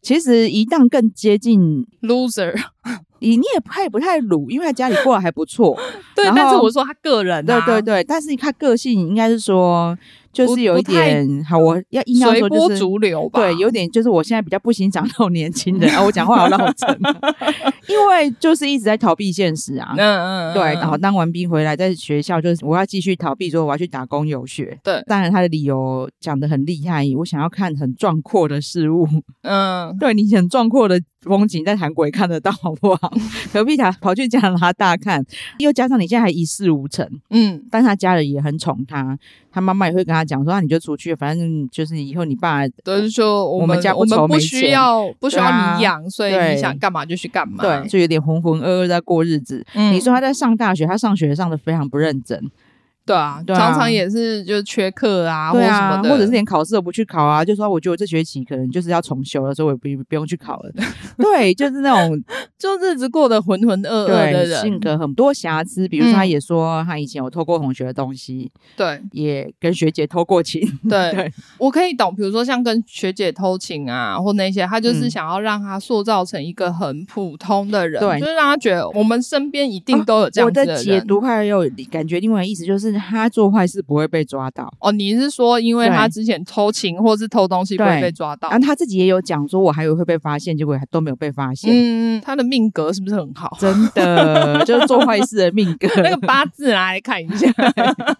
[0.00, 2.54] 其实一旦更接近 loser。
[3.20, 5.78] 你你也他也不太鲁，因为他家里过得还不错。
[6.14, 9.96] 对，但是我说他个人，对对对，但是他个性应该是说，
[10.32, 13.40] 就是有一点好，我要硬要说就是逐流吧。
[13.40, 16.02] 对，有点就是我现在比较不欣赏那种年轻人啊。
[16.02, 16.88] 我讲话好老成，
[17.88, 19.94] 因为就是一直在逃避现实啊。
[19.96, 20.62] 嗯嗯，对。
[20.74, 24.78] 然后当完兵回来，在学校就是我要继续逃避，说我要去打工游学。
[24.82, 29.06] 对，当然他的理由讲的很厉害，我想要看很壮阔的事物。
[29.42, 33.12] 嗯， 对，你很壮阔的风景在韩国也看得到，好不好？
[33.52, 35.24] 何必他跑去加拿大看？
[35.58, 39.18] 又加上你现在还一事无成，嗯，但他家人也很宠他，
[39.52, 49.64] 他妈妈也会跟他讲说：“那你就出去，反正就是以后你爸都是说我们家我们不需要不需要你养，啊、所以你想干嘛就去干嘛。”对，就有点浑浑噩噩在过日子。
[49.74, 52.40] 嗯、你说他在上大学，他上学上的非常不认真。
[53.06, 60.72] 对啊，对啊，常常也是就是缺课啊，或者什么的，或者是连考试都不去考啊，就说我觉得我这学期可能就是要重修了，所以我也不不用去考了。
[61.16, 62.20] 对，就是那种
[62.58, 65.86] 就日子过得浑浑噩噩的人，性格很多瑕疵。
[65.86, 70.60] 比如说，他也说他以前有偷过同学的东西，对、嗯，也跟学姐偷过情。
[70.88, 80.74] 对， 对我可以懂，比如说像跟学姐偷情啊，或那些，他就是想要让他塑造成一个很普通的人，就是让他觉得我们身边一定都有这样子的人。
[80.74, 82.95] 啊、我的解读还有感觉，另外的意思就是。
[82.96, 84.90] 他做坏事不会被抓到哦？
[84.92, 88.50] 你是说，因为他之前偷情或是偷东西不会被抓到？
[88.50, 91.70] 然后他自己也有讲说，我还以为会被发现，结果还都没有被发现。
[91.72, 93.56] 嗯，他的命格是不是很好？
[93.60, 95.88] 真的，就是做坏事的命格。
[96.02, 97.52] 那个八字拿来看一下，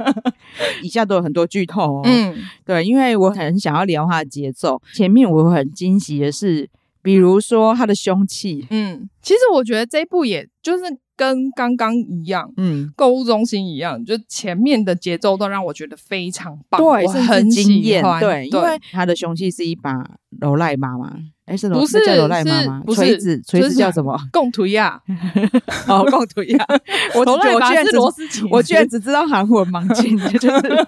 [0.83, 2.03] 以下都有很多剧透哦。
[2.05, 4.81] 嗯，对，因为我很想要聊他的节奏。
[4.95, 6.69] 前面我很惊喜的是，
[7.03, 8.67] 比如说他的凶器。
[8.71, 10.85] 嗯，其实我觉得这一部也就是。
[11.17, 21.17] 跟刚刚一样，嗯，购物中心一样，就前面的节奏都让我觉得非常棒，对，我很惊艳，对，对，因为他的凶器是一把柔赖妈妈。
[21.47, 22.83] 哎，是不是叫罗赖妈妈？
[22.93, 24.19] 锤子，锤子叫什么？
[24.33, 25.01] 贡图亚。
[25.87, 26.67] 哦，贡图亚。
[27.15, 30.87] 我我居然是螺丝起，我居然只知道韩文盲进的，就是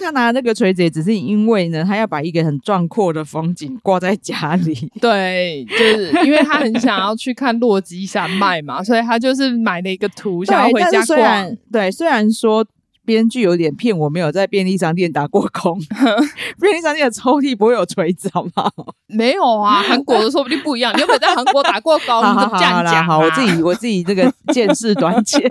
[0.00, 4.92] 他拿那个锤子，也只是因为呢，他要把一个很壮阔的风景挂在家里。
[5.00, 11.56] 对，就是因为他很想要去看落基山脉嘛，所以他就是买了一个图，想要回家逛。
[11.72, 12.62] 对，虽然说。
[13.04, 15.78] 编剧有点骗我，没有在便利商店打过工。
[16.60, 18.70] 便利商店的抽屉不会有锤子，好不好？
[19.08, 20.94] 没有啊，韩国的说不定不一样。
[20.96, 22.08] 你有没有在韩国打过工？
[22.22, 25.42] 好好好，好啦，好，我自己 我自己这个见识短浅。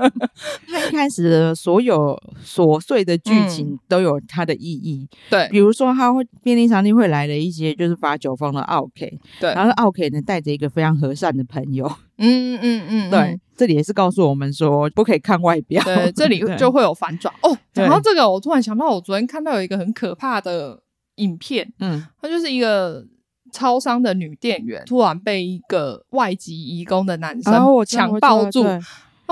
[0.68, 5.08] 他一开始的所有琐碎的剧情都有它的意义。
[5.30, 11.92] 对，比如说他会便利商店会来了一些就是发酒疯的奥 K，，对，然后奥 K 呢带着一个非常和善的朋友。
[12.22, 17.34] 嗯嗯嗯，对，这里也是告诉我们说不可以看外表，对， 这里就会有反转。
[17.42, 17.58] 哦。
[17.74, 20.82] 讲到这个，我突然想到，我昨天看到有一个很可怕的
[21.16, 23.06] 影片，嗯，它就是一个
[23.52, 27.54] 超商的女店员突然被一个外籍移工的男生
[27.86, 28.80] 强暴住，啊，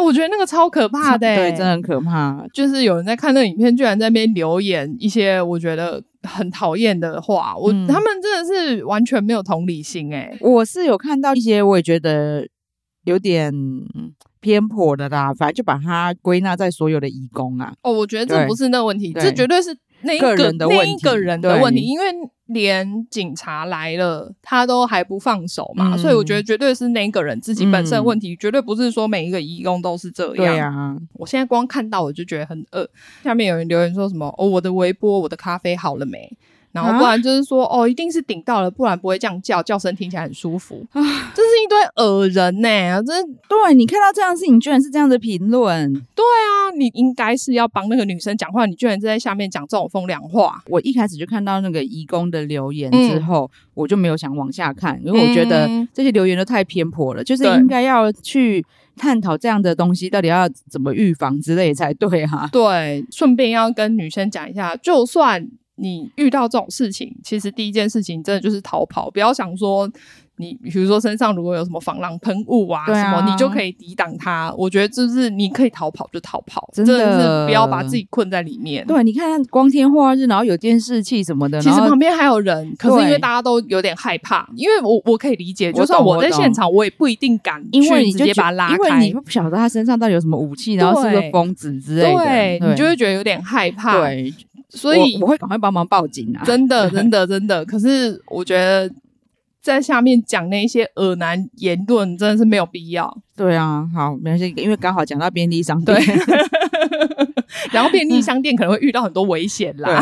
[0.02, 2.46] 我觉得那个超可怕的，对，真的很可怕。
[2.54, 12.48] 就是有人在看那个影片，居然在那边留言一些我觉得很讨厌的话，我他们真的是完全没有同理心，哎，我是有看到一些，我也觉得。
[13.10, 13.54] 有点
[14.40, 17.74] 偏颇的啦，反正就把它归纳在所有的义工啊。
[17.82, 21.82] 哦，我觉得这不是那个问题，这绝对是那一个，个人的问题，那一个人的问题。
[21.82, 22.06] 因为
[22.46, 30.36] 连警察来了，他都还不放手嘛，嗯、所以我觉得绝对是那一个人自己本身的问题，嗯、绝对不是说每一个义工都是这样。
[30.36, 32.90] 对啊，我现在光看到我就觉得很饿。
[33.24, 34.34] 下面有人留言说什么？
[34.38, 36.32] 哦，我的微波，我的咖啡好了没？
[36.72, 40.86] 然后不然就是说，啊、哦，一定是顶到了，不然不会这样叫，叫声听起来很舒服。
[40.92, 41.02] 啊，
[41.34, 43.02] 这是一堆恶人呢、欸！
[43.04, 43.14] 这
[43.48, 45.92] 对你看到这样的事情，居然是这样的评论。
[45.94, 50.64] 对啊，你应该是要帮那个女生讲话，你居然在下面讲这种风凉话。
[50.68, 58.64] 我一开始就看到那个义工的留言之后，嗯、我就没有想往下看，因为我觉得这些留言都太偏颇了，嗯、就是应该要去
[58.96, 62.50] 探讨这样的东西到底要怎么预防之类才对哈、啊。
[62.52, 65.50] 对，顺便要跟女生讲一下，就算。
[65.80, 69.90] 你遇到这种事情，其实第一件事情真的就是逃跑，不要想说
[70.38, 74.54] 你，比如说身上如果有什么防狼喷雾啊，啊什么，你就可以抵挡它。
[74.58, 78.86] 我觉得就是你可以逃跑就逃跑，真的，是不要把自己困在里面。
[78.88, 94.00] 对，你看光天化日，然后有监视器什么的，其实旁边还有人，可是因为大家都有点害怕，因为我我可以理解，就算我在现场，我也不一定敢去直接把他拉开，因为你不晓得他身上到底有什么武器，然后是个疯子之类的，对，对你就会觉得有点害怕。
[94.00, 94.34] 对。
[94.70, 96.44] 所以我，我会赶快帮忙报警啊！
[96.46, 97.66] 真的，真的，真的。
[97.66, 98.90] 可是我觉得
[99.62, 105.98] 在下面讲那些恶男言论真的是没有必要，对啊，好，没关系，因为刚好讲到便利商店。
[105.98, 106.06] 对
[107.72, 110.00] 然后便利商店可能会遇到很多危险啦，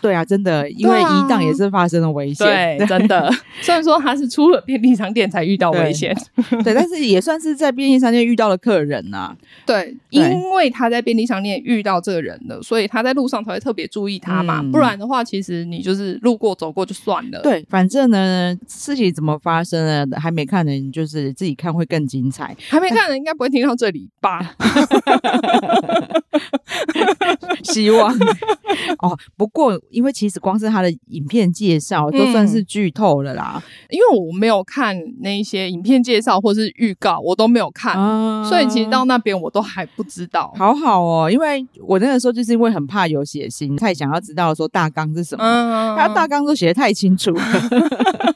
[0.02, 2.46] 对啊，真的，因为一档也是发生了危险，
[2.78, 3.30] 对，真的。
[3.60, 6.16] 虽然说他是出了便利商店才遇到危险，
[6.50, 9.36] 对， 对，但是也算是在便利商店遇到了客人呐、啊。
[9.66, 14.60] 对，因为他在便利商店遇到这个人了，所以他在路上才会特别注意他嘛。
[14.60, 17.40] 嗯、不然的话，其实你就是路过走过就算了。
[17.42, 22.49] 对，反正呢，事情怎么发生呢，还没看呢，你就是自己看会更精彩。
[22.68, 24.54] 还没看的，应该不会听到这里吧？
[27.62, 28.12] 希望
[29.00, 40.52] 哦，不过因为其实光是他的影片介绍都算是剧透了啦，嗯，因为我没有看那些影片介绍或是预告，我都没有看，啊，所以其实到那边我都还不知道。
[40.56, 47.42] 好好哦，因为我那个时候就是因为很怕有血腥，太想要知道说大纲是什么，嗯，他大纲都写的太清楚了。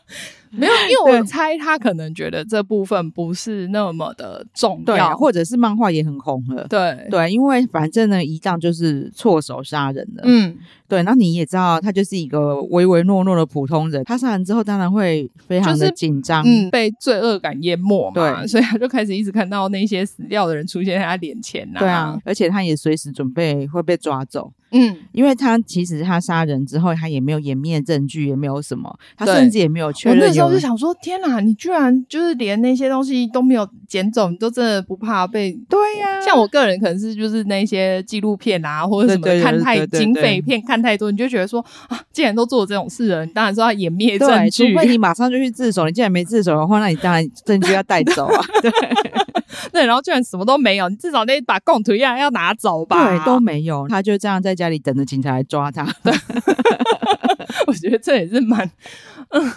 [0.58, 6.66] 没有，因为我猜他可能觉得这部分不是那么的重要，对啊，或者是漫画也很红了。
[6.68, 10.22] 对对，因为反正呢，一仗就是错手杀人的。
[10.24, 10.56] 嗯，
[10.88, 11.02] 对。
[11.02, 14.02] 那你也知道，他就是一个唯唯诺诺的普通人。
[14.04, 18.14] 他杀人之后，当然会非常的紧张，就是嗯，被罪恶感淹没嘛。
[18.14, 21.80] 对， 所以他就开始一直看到那些死掉的人出现在他脸前呐。
[21.80, 24.52] 对啊，而且他也随时准备会被抓走。
[24.74, 30.18] 嗯，因为他其实他杀人之后，他也没有湮灭证据，也没有什么，他甚至也没有确认。
[30.18, 35.56] 我那时候就想说，天哪，你居然就是连那些东西都没有捡走，你都真的不怕被？
[35.68, 45.86] 对呀、啊，像我个人可能是就是那些纪录片啊，或者什么看太警匪片看太多，你就觉得说啊，既然都做了这种事了，你当然说要湮灭证据，除非你马上就去自首。
[45.86, 48.44] 你既然没自首的话，那你当然证据要带走啊。
[48.60, 48.70] 对
[49.72, 53.08] 对，然后居然什么都没有，你至少那把供图样要拿走吧？
[53.08, 55.84] 对，都没有，他就这样在家里等着警察来抓他。
[56.02, 56.12] 对，
[57.66, 58.70] 我觉得这也是蛮，
[59.30, 59.52] 嗯，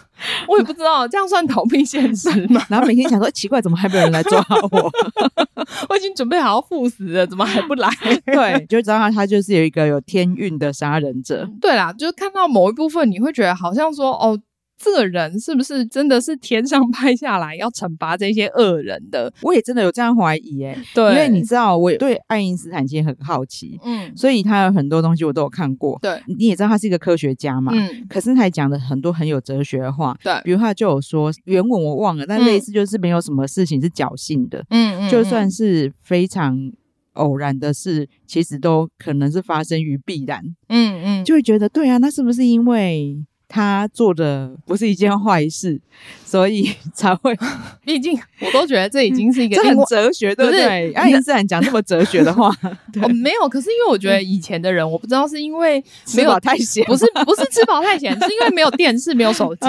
[0.48, 2.62] 我也不知道这样算逃避现实吗？
[2.70, 4.92] 然后每天想说奇怪，怎么还没有人来抓我？
[5.90, 7.90] 我已经准备好要赴死了，怎么还不来？
[8.26, 11.48] 对，就知道他他就是有一个有天运的杀人者。
[11.60, 14.40] 对啦，就是看到某一部分，你会觉得好像说哦。
[14.78, 19.34] 这个人是不是真的是天上派下来要惩罚这些恶人的？
[19.42, 20.84] 我也真的有这样怀疑哎、欸。
[20.94, 25.98] 对，因为你知道，我对爱因斯坦其实很好奇，嗯，所以他有很多东西我都有看过。
[26.02, 36.72] 对，你也知道他是一个科学家嘛，嗯，可是他还讲的很多很有哲学的话，对，比如他就有说原文我忘了，但类似就是没有什么事情是侥幸的，嗯嗯，就算是非常
[37.14, 43.26] 偶然的事，其实都可能是发生于必然，嗯嗯，就会觉得对啊，那是不是因为？
[43.48, 45.80] 他做的不是一件坏事，
[46.28, 47.34] 所以 才会。
[47.86, 50.92] 毕竟我都觉得这已经是一个 很哲学，对不对？
[50.92, 52.50] 爱因斯坦讲这么哲学的话，
[53.02, 53.48] 哦，没有。
[53.48, 55.82] 可是因为我觉得以前的人，我不知道是因为
[56.16, 59.68] 没有太闲，不是不是吃饱太闲，是因为没有电视，没有手机，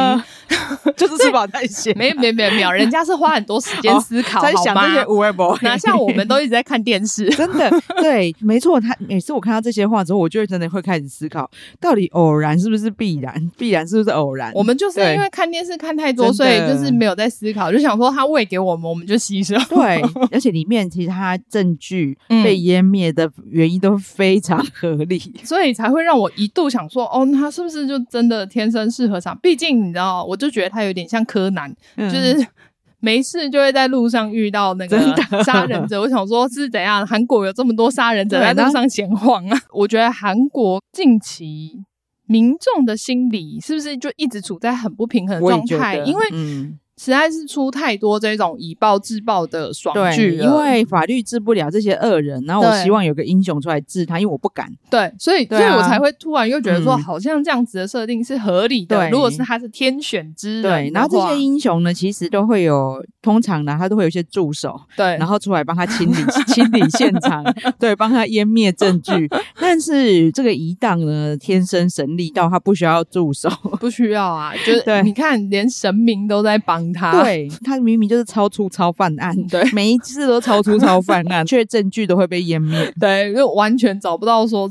[0.96, 1.96] 就是吃饱太闲。
[1.96, 5.56] 没没没没有，人家是花很多时间思考，在想这些无为博。
[5.62, 8.80] 哪像我们都一直在看电视，真的对，没错。
[8.80, 11.48] 他每次我看到这些话之后，我就会真的会开始思考，
[11.80, 13.50] 到底偶然是不是必然？
[13.56, 14.50] 必然是不是偶然？
[14.54, 19.54] 我们就是因为看电视看太多，所以就是没有在思考，就想说他喂给我们，我们就吸收。
[19.68, 20.00] 对，
[20.32, 29.36] 而且里面其实他证据被湮灭的原因都非常合理，嗯， 所以才会让我一度想说，哦，他是不是就真的天生适合上？
[29.42, 32.46] 毕竟你知道，我就觉得他有点像柯南，嗯、就是
[33.00, 34.98] 没事就会在路上遇到那个
[35.44, 36.00] 杀人者。
[36.00, 37.06] 我想说，是怎样？
[37.06, 39.60] 韩国有这么多杀人者在路上闲晃啊？
[39.72, 41.84] 我觉得韩国近期。
[42.28, 45.96] 民众的心理是不是就一直处在很不平衡的状态？
[45.98, 46.78] 因为，嗯。
[46.98, 54.70] 实在是出太多这种以暴制暴的爽剧，因为法律治不了这些恶人，然后我希望有个英雄出来治他，因为我不敢。
[54.90, 58.96] 对，所以、啊、所以我才会突然又觉得说，好像这样子的设定是合理的。
[58.96, 66.16] 对，如果是他是天选之人，对，然后这些英雄呢，其实都会有，通常呢，他都会有一些助手，对，然后出来帮他清理
[66.52, 67.44] 清理现场，
[67.78, 69.28] 对，帮他湮灭证据。
[69.60, 77.48] 但是这个一档呢，天生神力到他不需要助手，不需要啊，就是对，你看连神明都在帮他，对。
[77.64, 84.70] 他明明就是超粗糙犯案， 对，每一次都超粗糙犯案， 却证据都会被湮灭，对，就完全找不到说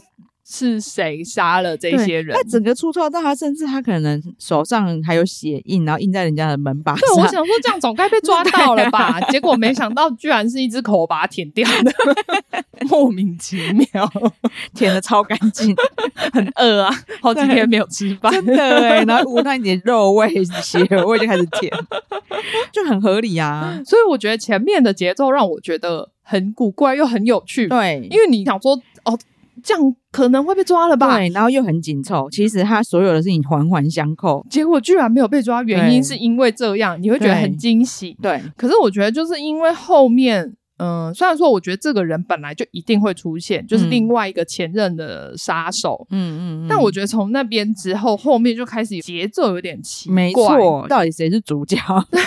[0.50, 2.34] 是谁杀了这些人。
[2.34, 7.02] 他整个粗糙到他甚至他可能手上还有血印，然后印在人家的门把上。
[7.16, 9.20] 对，我想说这样总该被抓 到了吧？
[9.30, 11.92] 结果没想到居然是一只口把它舔掉的，
[12.90, 14.10] 莫名其妙，
[14.74, 15.76] 舔的超干净，
[16.32, 16.90] 很饿啊，
[17.22, 21.72] 好几天没有吃饭，真的哎，然后闻到一点肉味、血味就开始舔。
[22.72, 27.68] 就很合理啊，所以我觉得前面的节奏让我觉得很古怪又很有趣。
[27.68, 29.18] 对，因为你想说哦，
[29.64, 31.18] 这样可能会被抓了吧？
[31.18, 38.18] 对，然后又很紧凑，其实他所有的事情环环相扣，结果居然没有被抓，原因是因为这样，你会觉得很惊喜。
[38.22, 40.57] 对，可是我觉得就是因为后面。
[40.78, 46.08] 嗯，虽然说我觉得这个人本来就一定会出现，就是另外一个前任的杀手。
[46.12, 50.16] 嗯嗯，嗯，但我觉得从那边之后，后面就开始节奏有点奇怪。
[50.16, 51.78] 没错，到底谁是主角？
[52.12, 52.22] 对。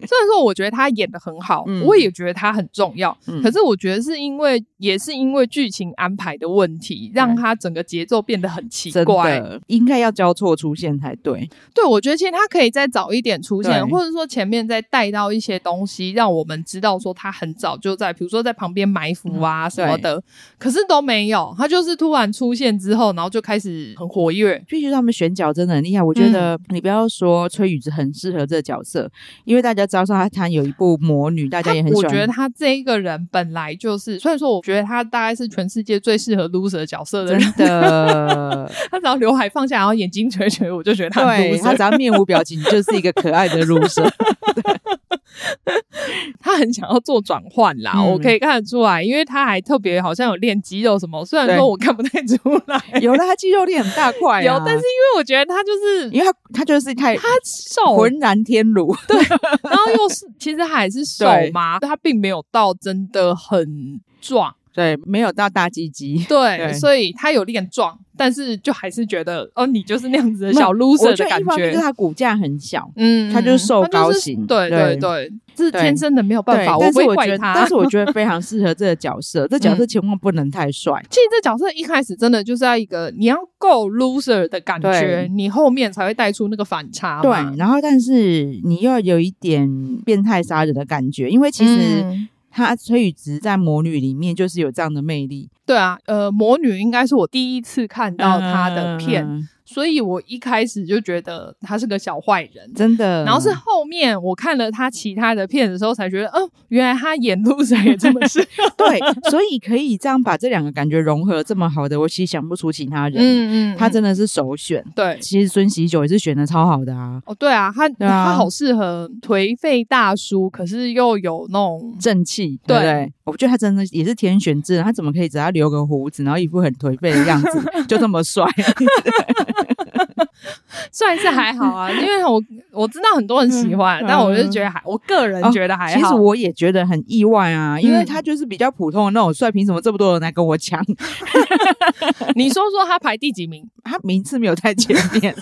[0.06, 9.42] 虽然说我觉得他演的很好，嗯，我也觉得他很重要，嗯，可是我觉得是因为也是因为剧情安排的问题，让他整个节奏变得很奇怪。
[9.66, 11.50] 应该要交错出现才对。
[11.74, 20.22] 对，我觉得其实他可以再早一点出现，或者说前面再带到一些东西，让我们知道说他很早就在，比如说在旁边埋伏啊什么的，嗯。
[20.58, 24.62] 可是都没有，他就是突然出现之后，然后就开始很活跃。
[24.68, 29.10] 必须他们选角真的很厉害，我觉得你不要说崔宇植很适合这个角色，
[29.44, 32.04] 因为大家知道说他他有一部魔女，大家也很喜欢。
[32.04, 37.52] 我觉得他这一个人本来就是，虽然说我觉得他大概是全世界最适合 loser 角色的人。
[37.56, 41.36] 的， 他只要刘海放下，然后眼睛垂垂，我就觉得他 loser。
[41.36, 44.08] 对，他只要面无表情，就是一个可爱的 loser。
[46.40, 52.82] 他很想要做转换啦、嗯，我可以看得出来，因为他还特别好像有练肌肉什么，虽然说我看不太出来。
[53.00, 59.16] 有的，他肌肉练很大块、啊，有，但是因为我觉得他就是，因为他他就是太他瘦，浑然天如，对，
[59.62, 67.98] 然后又是其实还是瘦嘛，他并没有到真的很壮，对，没有到大鸡鸡，对，所以他有练壮。
[68.16, 71.56] 但是就还是觉得哦，你就是那样子的小 loser 的感觉。
[71.56, 76.76] 觉就是他骨架很小，嗯，他就是瘦高型，对对对，这是天生的，没有办法。
[76.76, 79.46] 我不会怪他，但是我觉得非常适合这个角色。
[79.50, 81.00] 这角色千万不能太帅。
[81.08, 87.22] 其实这角色一开始真的就是要一个你要够 loser 的感觉，你后面才会带出那个反差。
[87.22, 89.70] 对，然后但是你又要有一点
[90.04, 92.04] 变态杀人的感觉，因为其实。
[92.50, 99.24] 他崔宇植在魔女里面就是有这样的魅力，对啊，呃，魔女应该是我第一次看到他的片。
[99.26, 103.22] 嗯所以我一开始就觉得他是个小坏人，真的。
[103.24, 108.42] 然后是后面我看了他其他的片的时候，才觉得，哦，原来他演 loser 也这么是。
[108.78, 108.98] 对，
[109.30, 113.16] 所以可以这样把这两个感觉融合这么好的，我其实想不出其他人。
[113.18, 114.82] 嗯嗯，他真的是首选。
[114.96, 117.20] 对，其实孙喜九也是选的超好的啊。
[117.26, 123.12] 哦，对啊，他啊，他好适合颓废大叔，可是又有那种正气，对不对？
[123.24, 128.44] 我觉得他真的也是天选之人，他怎么可以只要留个胡子，然后一副很颓废的样子， 就这么帅？
[130.92, 132.42] 算是还好啊， 因为我
[132.72, 135.92] 我知道很多人喜欢，嗯、但我就觉得还，我个人觉得还好。
[135.92, 140.82] 哦、其实我也觉得很意外啊，因为他就是比较普通的那种帅，凭什么这么多人来跟我抢？
[142.34, 143.68] 你说说他排第几名？
[143.84, 145.34] 他名次没有在前面，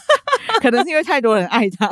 [0.60, 1.88] 可能是因为太多人爱他。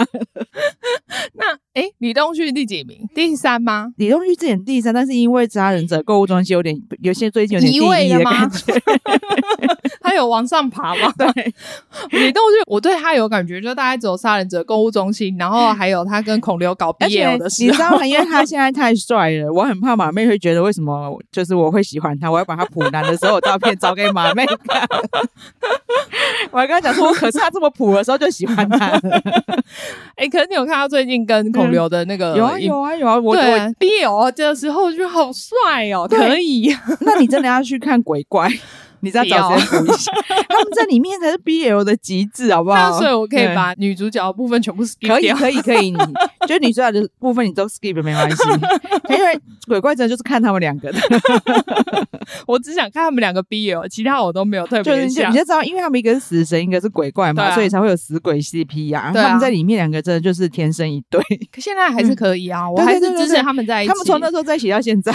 [1.35, 2.99] 那诶，李东旭第几名？
[3.14, 3.89] 第三吗？
[3.97, 8.72] 李东旭之前第三，但是因为杀人者购物中心有点，有些最近有点低迷的感觉。
[10.01, 11.12] 他有往上爬吗？
[11.18, 11.55] 对，
[12.11, 17.64] 李东旭，我对他有感觉，就大概只有杀人者购物中心，然后还有他跟孔刘搞 BL 的事。
[17.64, 18.07] 你知道吗？
[18.07, 24.87] 因为他现在太帅了，我很怕马妹会觉得为什么就是我会喜欢他，我要把他普男的时候照片找给马妹看。
[26.51, 28.87] 我还跟他讲说，可是他这么普的时候就喜欢他。
[30.16, 32.37] 哎、欸，可是你有看到最近跟孔刘的那个、嗯？
[32.37, 33.18] 有啊有啊有啊！
[33.18, 36.74] 我对我 BL 的时候就好帅哦，可以。
[37.01, 38.49] 那你真的要去看鬼怪？
[39.05, 40.12] 你再找时间补一下，
[40.48, 42.98] 他们在里面才是 BL 的极致，好不好？
[42.98, 45.98] 所以我可以把女主角的部分全部 skip 可以可以可以，你
[46.48, 48.42] 就女主角的部分你都 skip 没关系，
[49.11, 50.98] 因为鬼怪真的就是看他们两个的。
[52.46, 55.09] 我只想看他们两个 BL，其他我都没有特别想。
[55.09, 59.11] 就是、你就知道，因为他们一个是死神，一个是鬼怪嘛，啊、所以才会有死鬼 CP 呀。
[59.14, 61.20] 他们在里面两个真的就是天生一对。
[61.52, 63.88] 可现在还是可以啊，嗯、我还是支持他们在一起。
[63.88, 65.12] 他们从那时候在一起到现在。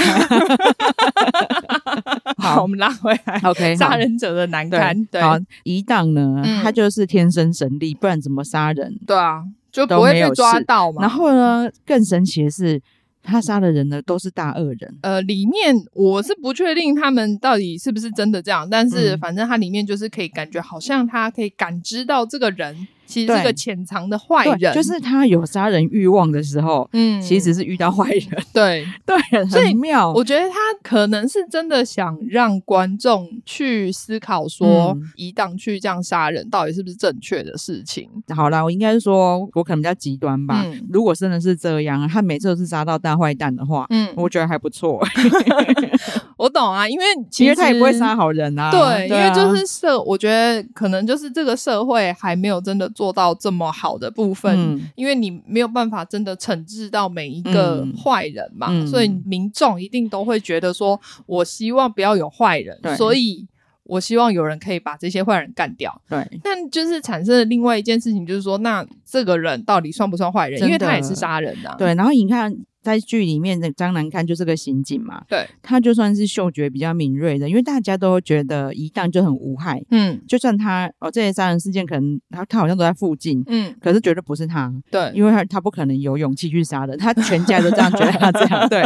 [2.37, 3.41] 好，我们拉回来。
[3.43, 4.93] OK，杀人者的难堪。
[5.05, 8.99] 对，对好，一档呢、嗯，他就是天生神力，不然怎么杀人？
[9.07, 11.01] 对啊，就不会被抓到嘛。
[11.01, 12.81] 然后呢，更神奇的是，
[13.23, 14.97] 他杀的人呢都是大恶人。
[15.01, 22.87] 呃，里面我是不确定他们到底是不是真的这样，但是反正他里面就是可以感觉好像他可以感知到这个人。
[23.09, 29.17] 其实是个潜藏的坏人，就是他有杀人欲望的时候，嗯，其实是遇到坏人，对 对，
[29.49, 30.13] 很妙。
[30.13, 38.07] 我觉得他可能是真的想让观众去思考说，遗、嗯、荡去这样杀人到底是不是正确的事情。
[38.35, 40.79] 好啦，我应该是说，我可能比较极端吧、嗯。
[40.91, 45.03] 如果真的是这样，他每次都是杀到大坏蛋的话，嗯，我觉得还不错。
[46.37, 48.69] 我懂啊，因为其实他也不会杀好人啊。
[48.69, 52.87] 对，因为就是社，我觉得可能就是这个社会还没有真的。
[52.99, 63.47] 做到这么好的部分，嗯，因为你没有办法真的惩治到每一个坏人嘛，嗯，所以民众一定都会觉得说，我希望不要有坏人，所以
[63.83, 66.01] 我希望有人可以把这些坏人干掉。
[66.09, 70.61] 对，但就是产生了另外一件事情，就是说，那这个人到底算不算坏人？
[70.61, 71.75] 因为他也是杀人的、啊。
[71.77, 72.53] 对，然后你看。
[72.89, 88.83] 在剧里面的张南看就是个刑警嘛，对，他就算是嗅觉比较敏锐的，因为大家都觉得一档就很无害，嗯，就算他哦这些杀人事件可能他他好像都在附近，嗯，可是绝对不是他，对，因为他他不可能有勇气去杀人，他全家都这样觉得他这样， 对，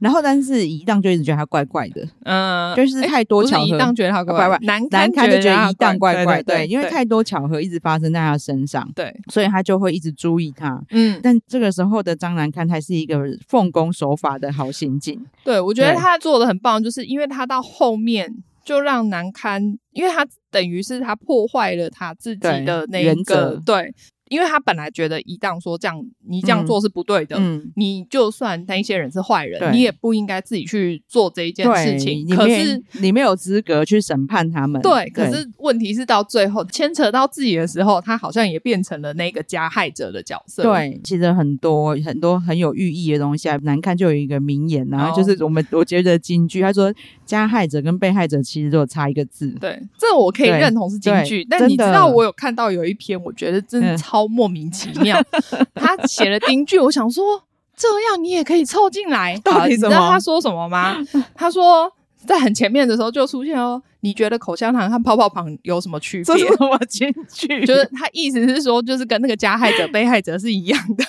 [0.00, 14.38] 然后但是一档就一直觉得他怪怪的，嗯， 就是太多巧合，一档觉得他怪怪，难难看就觉得一档怪怪，对，因为太多巧合一直发生在他身上，对，所以他就会一直注意他，嗯，但这个时候的张南看他是一个奉公守法。
[14.38, 18.30] 的好心境， 对，我觉得他做的很棒，就是因为他到后面
[18.62, 23.94] 就让难堪，因为他等于是他破坏了他自己的那个对。
[24.28, 27.36] 因为他本来觉得一旦说这样，你这样做是不对的。
[27.38, 32.28] 嗯，你就算那一些人是坏人，你也不应该自己去做这一件事情。
[32.34, 34.80] 可是你没有资格去审判他们。
[34.82, 40.62] 对，可是问题是到最后牵扯到自己的时候，他好像也变成了那个加害者的角色。
[40.62, 43.56] 对，其实很多很多很有寓意的东西啊。
[43.62, 46.92] 南刊就有一个名言，然后就是我们我觉得京剧，他说
[47.26, 49.48] 加害者跟被害者其实都有差一个字。
[49.60, 51.44] 对，这我可以认同是金句。
[51.50, 54.26] 但你知道我有看到有一篇，我觉得真的超。
[54.28, 55.18] 莫名其妙，
[55.74, 57.42] 他写了金句，我想说
[57.74, 59.34] 这样你也可以凑进来。
[59.42, 60.96] 到底你知道他说什么吗？
[61.34, 61.90] 他说
[62.26, 63.82] 在很前面的时候就出现哦。
[64.00, 66.24] 你觉得口香糖和泡泡糖有什么区别？
[66.24, 67.64] 这是什么金句？
[67.64, 71.04] 就是他意思是说，就是跟那个加害者、被害者是一样的。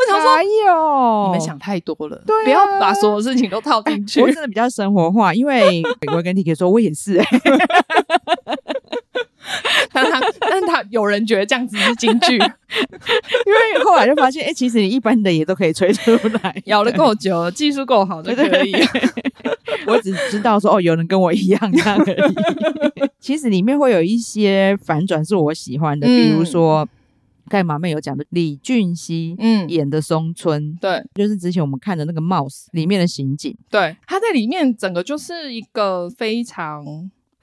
[0.00, 4.22] 我想说，哎呦，你们想太多了，对啊，不要把所有事情都套进去。
[4.22, 5.82] 我真的比较生活化，因为
[6.14, 7.26] 我跟 Tiki 说，我也是、欸。
[9.92, 18.72] 但他，但他有人觉得这样子是京剧， 因为后来就发现，哎、欸，其实你一般的也都可以吹出来，咬的够久，技术够好就可以。
[19.86, 22.34] 我只知道说，哦，有人跟我一样这样而已。
[23.18, 26.88] 其实里面会有一些反转是我喜欢的，嗯、比如说刚
[27.58, 36.84] 才马妹有讲的李俊熙，嗯，演的松村，对，就是之前我们看的那个《Mouse》里面的刑警，对，他在里面整个就是一个非常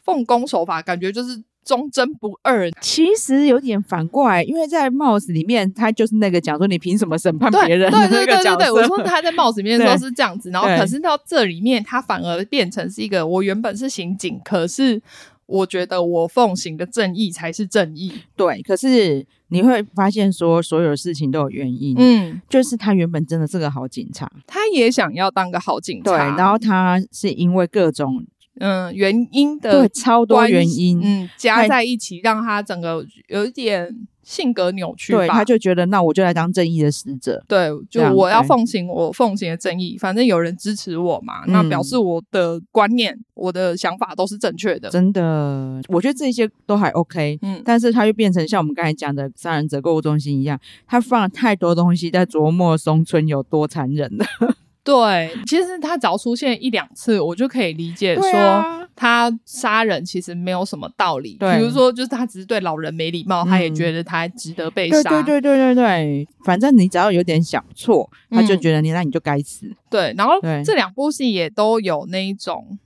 [0.03, 1.43] 奉公守法，感觉就是。
[1.67, 7.91] 忠贞不二，其实有点反过来，因为在《Mouse》里面，他就是那个讲说你凭什么审判别人。
[7.91, 15.01] 对对对对对，我说他在《Mouse》里面说是这样子，然后可是到这里面，他反而变成是一个我原本是刑警，可是
[15.47, 18.11] 我觉得我奉行的正义才是正义。
[18.35, 28.25] 对，可是你会发现说所有的事情都有原因，嗯，就是他原本真的是个好警察，他也想要当个好警察，对，然后他是因为各种。
[28.59, 33.87] 嗯，原因的对超多原因，嗯，加在一起，让他整个有一点
[34.27, 35.19] 性格扭曲吧。
[35.19, 37.41] 对，他就觉得，那我就来当正义的使者。
[37.47, 44.89] 对，就我要奉行我奉行的正义，反正有人支持我嘛，嗯、那表示我的观念、我的想法都是正确的。
[44.89, 47.39] 真的，我觉得这些都还 OK。
[47.41, 54.25] 嗯，但是他又变成像我们刚才讲的杀人者购物中心一样，他放了太多东西在琢磨松村有多残忍了。
[54.83, 61.37] 对，其实他只要出现一两次，我就可以理解说他杀人其实没有什么道理。
[61.39, 65.03] 对，比如说就是他只是对老人没礼貌，嗯、他也觉得他值得被杀。
[65.03, 69.71] 对对对对对对，反正你只要有点小错，他就觉得你那你就该死。
[69.89, 70.33] 对，然后
[70.65, 72.77] 这两部戏也都有那一种。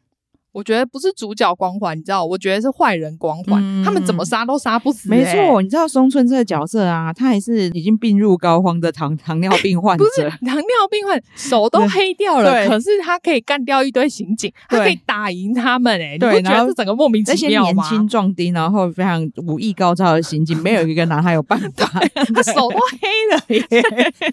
[0.52, 2.26] 我觉得不是主角光环，你知道？
[2.26, 5.16] 我觉得是坏人光环，嗯、他们怎么杀都杀不死、欸。
[5.16, 17.84] 没错，你知道松村这个角色啊，他还是已经病入膏肓的糖糖尿病患者，不是糖尿病患，手都黑掉了，可是他可以干掉一堆刑警，他可以打赢他们、欸，哎，你不觉得是整个莫名其妙吗？
[17.84, 21.88] 这些年轻壮丁，然后非常武艺高超的刑警，没有一个拿他有办法，
[22.36, 23.82] 他手都黑了耶，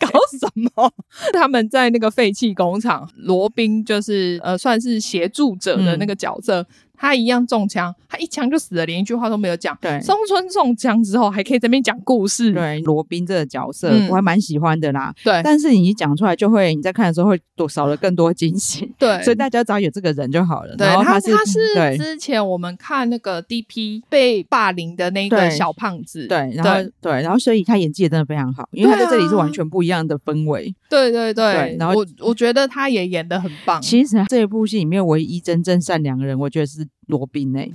[0.01, 0.93] 搞什么？
[1.33, 6.08] 他们在那个废弃工厂，罗宾就是呃，算是协助者的那个。
[6.09, 6.67] 个角色，
[6.99, 9.76] 他一样中枪，他一枪就死了，连一句话都没有讲。
[9.80, 12.53] 对，松村中枪之后还可以在那边讲故事。
[12.53, 15.14] 对，罗宾这个角色、嗯、我还蛮喜欢的啦。
[15.22, 18.92] 对，但是你一讲出来，就会你在看的时候会多少了更多惊喜。
[18.99, 20.74] 对，所以大家只要有这个人就好了。
[20.76, 21.44] 对，然后他是他，他
[21.92, 26.26] 是之前我们看那个 DP 被霸凌的那个小胖子。
[26.26, 30.74] 对，然后对，对，然后所以他演技也真的非常好，因为他在这里是完全不一样的氛围。
[30.88, 33.80] 对对对，对，然后我我觉得他也演的很棒。
[33.80, 37.73] 其实这一部戏里面唯一真正善良的人，我觉得是罗宾诶。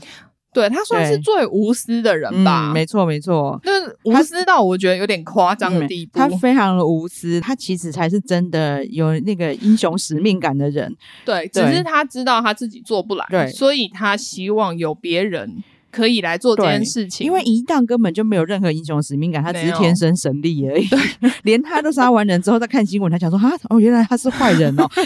[0.53, 2.69] 对，他算是最无私的人吧？
[2.69, 6.19] 嗯、没错没错，就是无私到我觉得有点夸张的地步。
[6.19, 10.95] 他非常的无私，他其实才是真的有那个英雄使命感的人。
[11.25, 15.63] 对，只是他知道他自己做不来，对，所以他希望有别人。
[15.93, 17.25] 可以来做这件事情。
[17.25, 20.87] 因为一档根本就没有任何英雄使命感，他只是天生神力而已。
[20.87, 20.99] 对
[21.43, 24.89] 连他都杀完人之后，再看新闻，他想说啊，哦，原来他是坏人哦。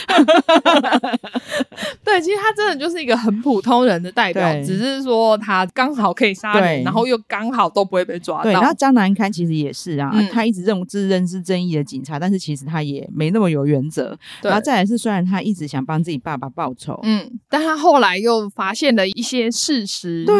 [2.03, 8.43] 对，其实他真的就是一个很普通人的代表，只是说他刚好可以杀人，然后又刚好都不会被抓到。
[8.43, 14.17] 对，然后张南开其实也是啊，嗯、他一直认自认是正义的警察，但是其实他也没那么有原则。
[14.41, 20.23] 然后再来是，虽然他一直想帮自己爸爸报仇，嗯，但他后来又发现了一些事实。
[20.25, 20.37] 对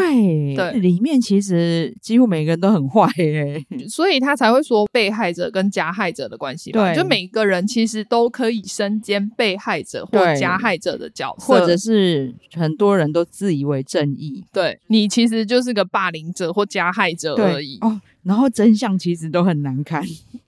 [0.56, 6.94] 对，里面其实几乎每个人都很坏耶，所以他才会说被害者跟加害者的关系吧。
[6.94, 14.44] 对，就每个人其实都可以身兼被害者或加害者的角色，或者是很多人都自以为正义。
[14.52, 17.78] 对，你其实就是个霸凌者或加害者而已。
[17.82, 20.04] 哦，然后真相其实都很难看。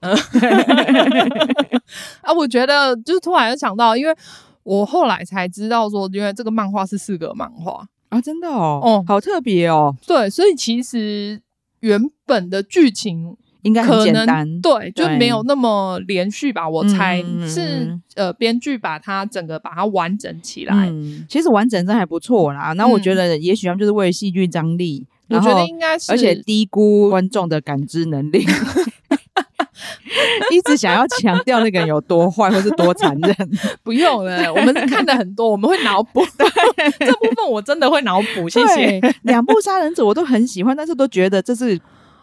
[2.22, 4.14] 啊，我觉得就是突然就想到，因为
[4.62, 9.96] 我后来才知道说，因为这个漫画是四格漫画啊，真的哦，哦，好特别哦。
[10.06, 11.40] 对，所以其实
[11.80, 16.68] 原本的剧情应该很简单，对，就没有那么连续吧。
[16.68, 20.88] 我猜是呃，编剧把它整个把它完整起来。
[20.88, 22.72] 嗯，其实完整真还不错啦。
[22.72, 28.44] 那我觉得，也许他们就是为了戏剧张力，我觉得应该是，而且低估观众的感知能力。
[30.50, 33.34] 一直想要强调那个人有多坏或是多残忍，
[33.82, 36.24] 不用了，我们看的很多，我们会脑补。
[36.36, 38.48] 对，这部分我真的会脑补。
[38.48, 39.00] 谢谢。
[39.22, 41.78] 两部杀人者我都很喜欢，但是都觉得这是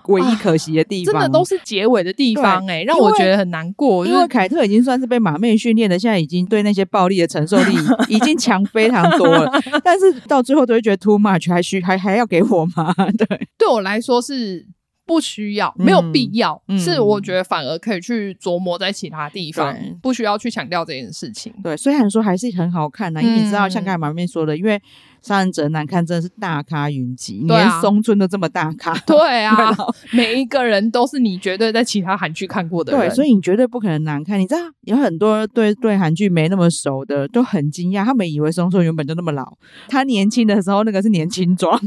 [0.08, 1.14] 唯一可惜的地方。
[1.14, 4.06] 真的都是结尾的地方哎、欸，让我觉得很难过。
[4.06, 7.76] 因为凯特已经算是被马妹训练的，现在已经对那些暴力的承受力
[8.08, 9.52] 已经强非常多了。
[9.84, 12.94] 但是到最后都会觉得 too much，还需还还要给我吗？
[13.18, 14.66] 对，对我来说是。
[15.08, 21.52] 不需要，没有必要，嗯、是我觉得反而可以去琢磨在其他地方，不需要去强调这件事情。
[21.64, 24.80] 对，虽然说还是很好看的，因为你知道，像刚才马妹说的，因为。
[25.22, 28.94] 杀人者难看真的是大咖云集，啊、连松村都这么大咖。
[29.06, 29.76] 对啊，
[30.14, 34.40] 每一个人都是你绝对在其他韩剧看过的人，对，所以你绝对不可能难看。
[34.40, 39.58] 你知道有很多对对韩剧没那么熟的都很惊讶，他们以为松村原本就那么老，
[39.90, 41.78] 他年轻的时候那个是年轻装，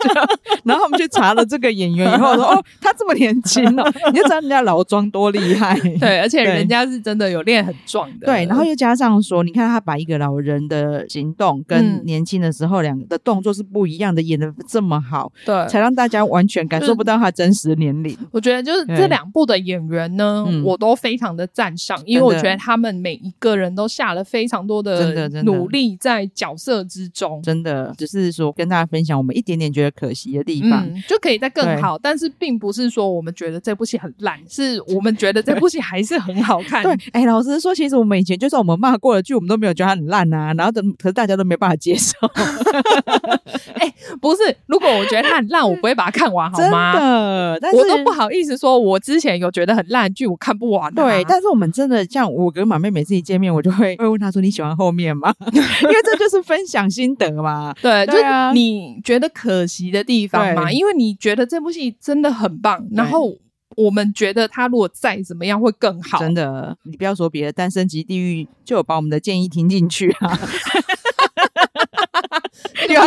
[0.64, 5.78] 然后我们去查了这个演员以后说哦，他这么年轻哦，你就知道人家老装多厉害。
[5.98, 8.26] 对，而且人家是真的有练很壮的。
[8.26, 12.63] 对，然后又加上说，你看他把一个老人的行动跟年轻的时候。
[12.68, 18.16] 后两个的动作是不一样的，演的这么好，对，才让大家完全感受不到他真实的年龄。
[18.30, 31.98] 我觉得就是这两部的演员呢，我都非常的赞赏，因为我觉得他们每一个人都下了非常多的努力在角色之中，真的，只是说跟大家分享我们一点点觉得可惜的地方，就可以再更好。
[31.98, 36.82] 但是并不是说我们觉得这部戏很烂，是我们觉得这部戏还是很好看。
[36.82, 42.14] 对，哎，老实说，其实我们以前就算我们骂过的剧，我们都没有觉得它很烂啊，然后等，可是大家都没办法接受。
[43.74, 46.92] 哎、欸，不是，如果我觉得它很烂，我不会把它看完， 好吗？
[46.92, 50.92] 真的，但是我都不好意思说，我之前有觉得很烂剧，我看不完，啊。
[50.94, 57.74] 对，但是我们真的像我跟马妹每次一见面，我就会 会问她说：“你喜欢后面吗？”因为这就是分享心得嘛。
[57.80, 58.14] 对，就
[58.52, 63.32] 你觉得可惜的地方嘛，因为你觉得这部戏真的很棒，然后
[63.76, 66.18] 我们觉得他如果再怎么样会更好。
[66.18, 70.38] 真的，你不要说别的，《单身即地狱》就有把我们的建议听进去啊。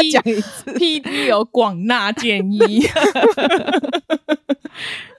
[0.02, 2.82] 又要讲一次，PD 有广纳建议，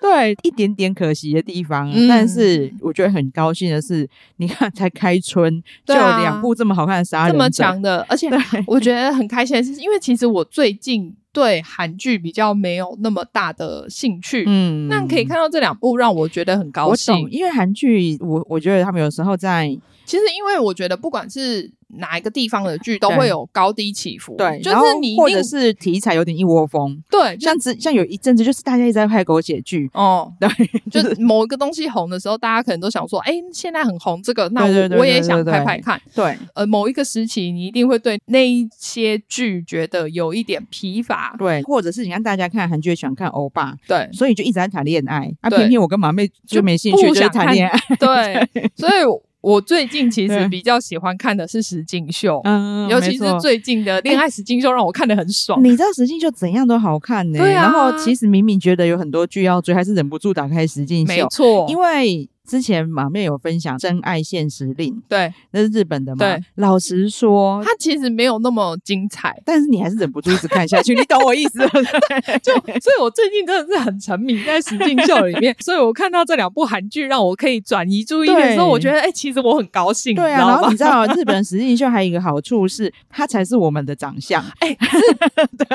[0.00, 8.28] 对，一点点可惜的地方，嗯、但是我觉得很高兴的是，你看才开春就有两部这么好看的杀人，这么强的，而且
[8.66, 19.76] 我觉得很开心的是，因为其实我最近对韩剧比较没有那么大的兴趣，嗯，那可以看到这两部让我觉得很高兴，因为韩剧我我觉得他们有时候在，
[20.08, 21.70] 其实因为我觉得不管是。
[21.96, 30.48] 哪一个地方的剧都会有高低起伏，对，就是你或者是题材有点一窝蜂，对，像之像有一阵子就是大家一直在拍狗血剧，哦， 对，
[30.90, 49.27] 就是某一个东西红的时候，大家可能都想说，哎，现在很红这个，那我我也想拍拍看，对，呃，某一个时期你一定会对那一些剧觉得有一点疲乏，对，或者是你看大家看韩剧喜欢看欧巴，对，所以就一直在谈恋爱，啊，偏偏我跟马妹就没兴趣，就是谈恋爱， 对，所以。
[49.40, 55.62] 我最近其实比较喜欢看的是实境秀，嗯，尤其是最近的恋爱实境秀让我看得很爽。
[55.62, 57.38] 你知道实境秀怎样都好看呢？
[57.38, 57.62] 对啊。
[57.62, 61.14] 然后其实明明觉得有很多剧要追，还是忍不住打开实境秀。
[61.14, 66.18] 没错，因为之前马面有分享《真爱现实令》，对，那是日本的嘛。
[66.20, 71.58] 对，老实说，它其实没有那么精彩，但是你还是忍不住一直看下去， 你懂我意思？
[72.42, 80.14] 就所以，我最近真的是很沉迷在实境秀里面， 所以我看到这两部韩剧，让我可以转移注意力的时候，我觉得，哎、欸，其实我很高兴。
[80.14, 84.74] 对啊，然后你知道，日本实境秀还有一个好处是，它才是我们的长相，哎、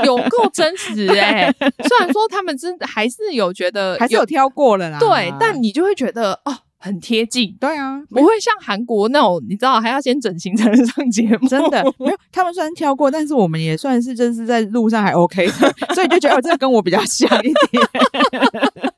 [0.04, 1.56] 有够真实哎、欸。
[1.88, 6.58] 虽然说他们真的还是有觉得有还是有挑过了啦，对，但你就会觉得哦。
[6.84, 12.18] 很贴近，对啊，不会像韩国那种，你知道还要先整形才能上节目，真的没有。
[12.30, 15.52] 他们虽然挑过，但是我们也算是就是在路上还 OK 的，
[15.96, 18.93] 所以就觉得哦，这个跟我比较像一点。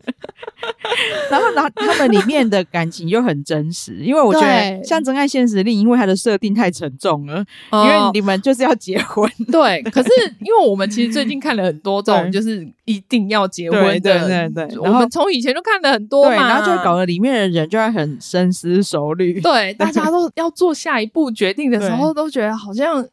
[1.32, 9.30] 然后，然后他们里面的感情又很真实，因为我觉得像《真爱现实令》，因为它的设定太沉重了，因为你们就是要结婚。
[9.52, 14.78] 对，可是因为我们其实最近看了很多这种，就是一定要结婚的，对对对。
[14.80, 19.40] 我们从以前就看了很多嘛，然后就搞得里面的人就会很深思熟虑。
[19.42, 23.06] 对，大家都要做下一步决定的时候，都觉得好像。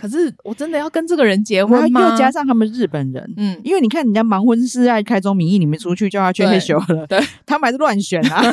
[0.00, 2.10] 可是我真的要跟这个人结婚吗？
[2.10, 8.42] 又加上他们日本人，嗯，因为你看人家盲婚是爱、开宗明义，你们出去就要去退休了，对，他们还是乱选啊。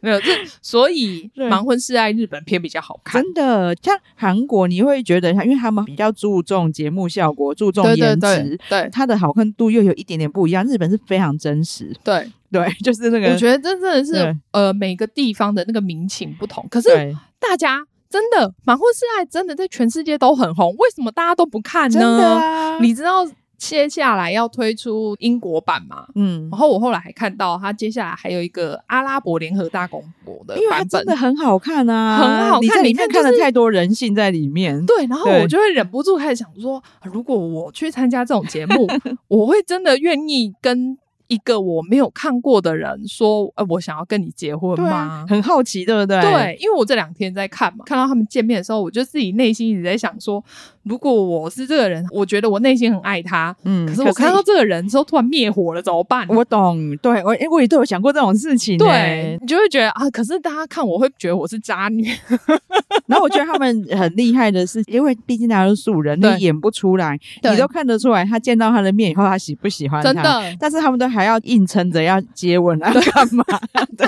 [0.00, 0.26] 没有，这
[0.60, 3.22] 所以盲婚试爱日本片比较好看。
[3.22, 10.62] 真的，像韩国你会觉得，因为他们比较注重节目效果，注重颜值，对，对，对，对，它的好看度又有一点点不一样。
[10.66, 16.88] 日本是非常真实，对对， 就是那个，我觉得真的是呃，每个地方的那个民情不同，可是
[17.40, 17.86] 大家。
[18.14, 22.38] 真的，盲婚试爱真的在全世界都很红，为什么大家都不看呢？
[22.38, 23.26] 啊，你知道
[23.58, 26.06] 接下来要推出英国版吗？
[26.14, 34.86] 嗯，然后我后来还看到他接下来还有一个阿拉伯联合大公国的版本，因为它真的很好看啊，很好看，你在里面看了太多人性在里面。
[34.86, 38.86] 对，然后我就会忍不住开始想说，如果我去参加这种节目，
[39.26, 40.96] 我会真的愿意跟。
[41.28, 44.90] 一个我没有看过的人说：“呃，我想要跟你结婚吗？”
[45.24, 46.20] 啊、很好奇，对不对？
[46.20, 50.44] 对，因为我这两天在看嘛，看到他们见面的时候，我就自己内心一直在想说。
[50.84, 56.26] 如果我是这个人，我觉得我内心很爱他，嗯，可是我看到这个人之后突然灭火了，怎么办？
[56.28, 62.06] 我懂，对我，我也都有想过这种事情，对，你就会觉得啊，可是大家看我会觉得我是渣女，
[63.06, 73.44] 然后我觉得他们很厉害的是，因为毕竟大家都是素人，你演不出来，你都看得出来，他见到他的面以后，他喜不喜欢他，真的，但是他们都还要硬撑着要接吻啊，干嘛？
[73.96, 74.06] 对，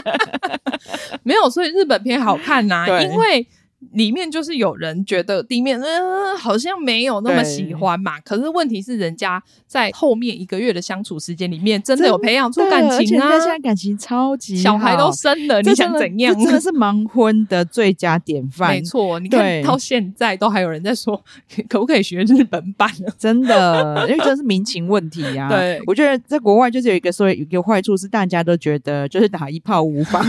[1.23, 3.47] 没有，所以日本片好看呐，因为。
[3.93, 16.35] 里面就是有人觉得地面嗯、呃、好像没有那么喜欢嘛，可是问题是人家在后面一个月的相处时间里面真的有培养出感情啊，而且现在感情超级好，小孩都生了，你想怎样？
[16.43, 19.21] 真的是盲婚的最佳典范， 没错。
[19.21, 21.23] 你看到现在都还有人在说
[21.69, 23.13] 可不可以学日本版呢？
[23.19, 25.49] 真的，因为这是民情问题呀、啊。
[25.51, 30.25] 对，我觉得在国外就是有一个所谓有一个坏处是大家都觉得就是打一炮无妨。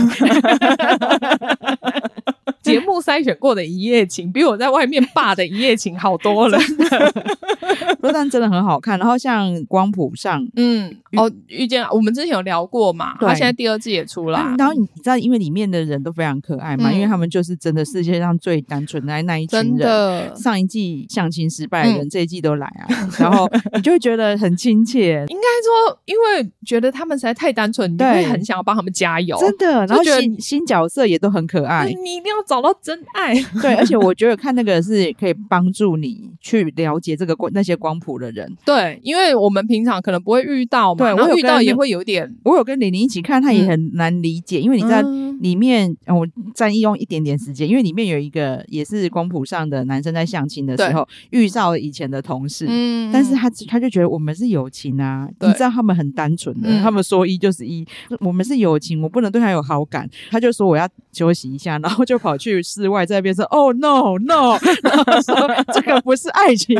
[2.68, 6.58] 节目筛选过的一夜情，比我在外面霸的一夜情好多了。
[8.00, 8.98] 不但真的很好看。
[8.98, 14.38] 然后像光谱上，嗯，哦，遇见我们之前有聊过嘛，他现在第二季也出了。
[14.58, 19.68] 然后你知道，因为里面的人都非常可爱嘛，因为他们就是真的世界上最单纯的那一群人。
[19.68, 22.86] 真的，上一季相亲失败的人，这一季都来啊。
[23.18, 25.24] 然后你就会觉得很亲切。
[25.28, 29.38] 应该说，因为觉得他们实在太单纯，你会很想要帮他们加油。
[29.40, 31.86] 真的，然后新新角色也都很可爱。
[31.86, 32.58] 你一定要找。
[32.58, 33.32] 到真爱，
[33.62, 42.30] 对，而且我觉得看那个是可以帮助你去了解这个关那些光谱的人，对，因为我们平常可能不会遇到嘛，对，我遇到也会有点。
[42.44, 45.02] 我有跟玲玲一起看，她也很难理解，嗯、因为你在
[45.40, 57.86] 里面，我占用一点点时间，因为里面有一个也是光谱上的男生在相亲的时候遇到了以前的同事，嗯，但是他他就觉得我们是友情啊，你知道他们很单纯的，他们说一就是一，
[58.20, 62.58] 我们是友情，我不能对他有好感，他就说我要休息一下，然后就跑去。
[62.62, 66.76] 室外在那边说哦、oh, no no，然后说这个不是爱情，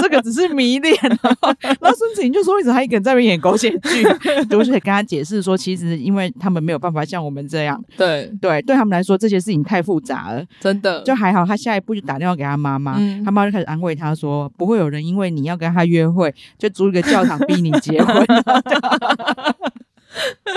[0.00, 0.92] 这个只是迷恋。
[1.02, 1.18] 然
[1.80, 4.02] 后孙子莹就说为什么他一个人在那边演狗血剧？
[4.50, 11.46] 就是跟他解释说，其实因为他们没有办法像我们这样，对对，对他们来说这些事情太复杂了，真的就还好。
[11.46, 18.26] 他下一步就打电话给他妈妈，嗯、他妈就开始安慰他说，不会有人因为你要跟他约会就租一个教堂逼你结婚。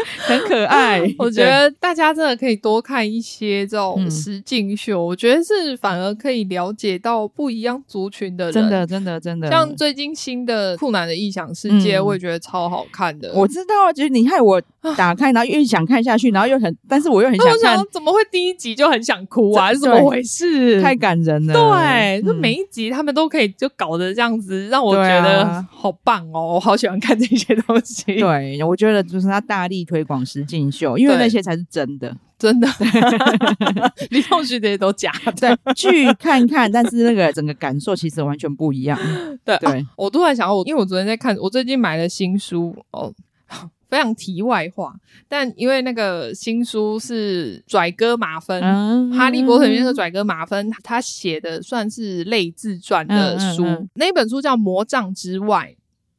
[0.20, 1.02] 很可爱。
[1.18, 8.54] 我觉得大家真的可以多看一些这种实境秀，嗯、我觉得是反而可以了解到不一样族群的人。
[8.54, 9.50] 真的，真的，真的。
[9.50, 13.32] 像最近新的酷男的异想世界，嗯、我也觉得超好看的。
[13.34, 14.62] 我知道，就是你害我
[14.96, 19.74] 打开，然后又想看下去，然后又很，但是我又很想 看，想怎么会第一集就很想哭啊？
[19.74, 20.82] 是怎么回事？
[20.82, 21.54] 太感人了。
[21.54, 26.54] 对，就、嗯、每一集他们都可以就搞得这样子，让我觉得好棒哦！
[26.56, 28.04] 我好喜欢看这些东西。
[28.16, 32.68] 对，我觉得就是他大力推广实境秀，因为那些才是真的，真的。
[34.12, 38.98] 李同学这些都假的，对，去看看，但是那个整个感受其实完全不一样。
[39.44, 43.12] 对对、啊，我突然想到，我因为我昨天在看，我最近买了新书哦。
[43.90, 44.94] 非常题外话，
[45.28, 55.74] 但因为那个新书是拽哥马芬，嗯《哈利波特》里面的拽哥马芬，他写的算是类自传的书，嗯嗯嗯、那本书叫《魔杖之外》。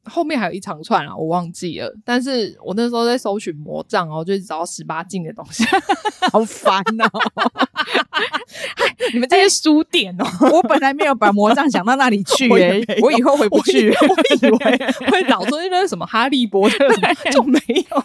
[0.05, 1.93] 后面还有一长串啊，我忘记了。
[2.05, 5.65] 但是我那时候在搜寻魔杖哦，就找到十八禁的东西，
[6.33, 7.11] 好烦哦！
[9.13, 13.91] 你们这些书店哦，我本来没有把魔杖想到那里去耶， 我，我以后回不去。
[13.91, 14.57] 我以为
[15.11, 16.87] 会找出那个什么哈利波特，
[17.33, 17.59] 就没
[17.91, 18.05] 有。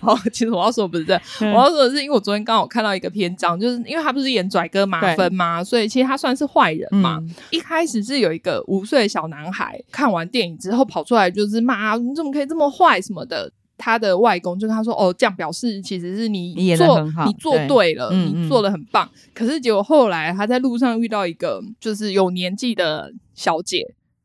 [0.00, 7.18] 好，其实我要说不是这，我要说的是，因为我昨天刚好看到一个篇章，就是因为他不是演拽哥马芬嘛，所以其实他算是坏人嘛。
[7.20, 13.52] 嗯、一开始是有一个五岁小男孩看完电影之后跑出来就是骂，你怎么可以这么坏什么的。
[13.76, 19.04] 他的外公就跟他说：“哦，这样表示其实是你做你，你做对了，对你做的很棒。
[19.12, 23.84] 嗯嗯”可是结果后来他在路上遇到一个就是有年纪的小姐。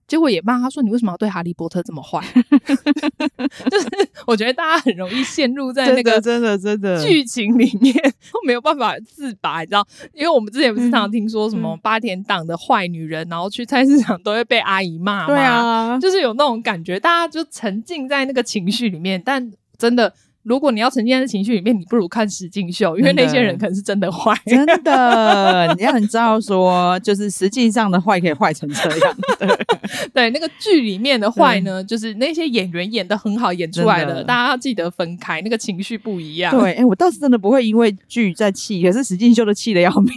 [0.10, 2.20] 结果也骂他说：“你为什么要对哈利波特这么坏？”
[3.70, 3.88] 就是
[4.26, 7.94] 我觉得大家很容易陷入在那个真的真的剧情里面，
[8.46, 9.88] 没有办法自拔，你知道？
[10.14, 15.28] 因为我们之前不是常常听说什么八点档的坏女人，然后去菜市场都会被阿姨骂吗？
[15.28, 20.12] 对啊，就是有那种感觉，大家就沉浸在那个情绪里面，但真的。
[20.44, 24.34] 如果你要沉浸在情绪里面，你不如看实境秀，因为那些人可能是真的坏。
[24.46, 29.18] 真的，你要很知道说，就是实际上的坏可以坏成这样。
[30.14, 36.58] 对，那个剧里面的坏呢，就是那些演员演的很好，演出来的，大家要记得分开，那个情绪不一样。
[36.58, 40.14] 对，哎、欸，我倒是真的不会因为剧在气，可是实境秀的气的要命。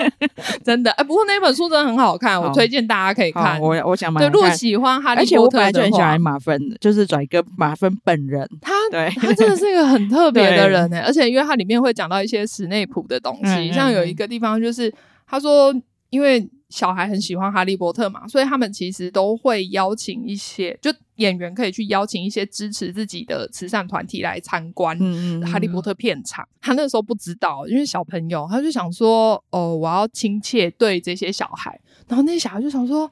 [0.64, 3.60] 真的，哎、欸，不过那本书真的很好看，好我推荐大家可以看。
[3.60, 4.20] 我我想买。
[4.20, 8.48] 对，如果喜欢哈利波特，而且我本来就很喜欢马芬，就是拽哥马芬本人。
[8.60, 9.68] 他对，他真的是。
[9.68, 14.92] 一个很特别的人呢、欸，而且因为它里面会讲到一些史内普的东西，嗯、像有一个地方就是
[15.26, 15.74] 他说，
[16.08, 24.98] 因为小孩很喜欢哈利波特嘛，所以他们其实都会邀请一些，就演员可以去邀请一些支持自己的慈善团体来参观
[25.44, 26.48] 哈利波特片场。
[26.60, 31.78] 他那个时候不知道，因为小朋友他就想说，哦，我要亲切对这些小孩，
[32.08, 33.10] 然后那些小孩就想说。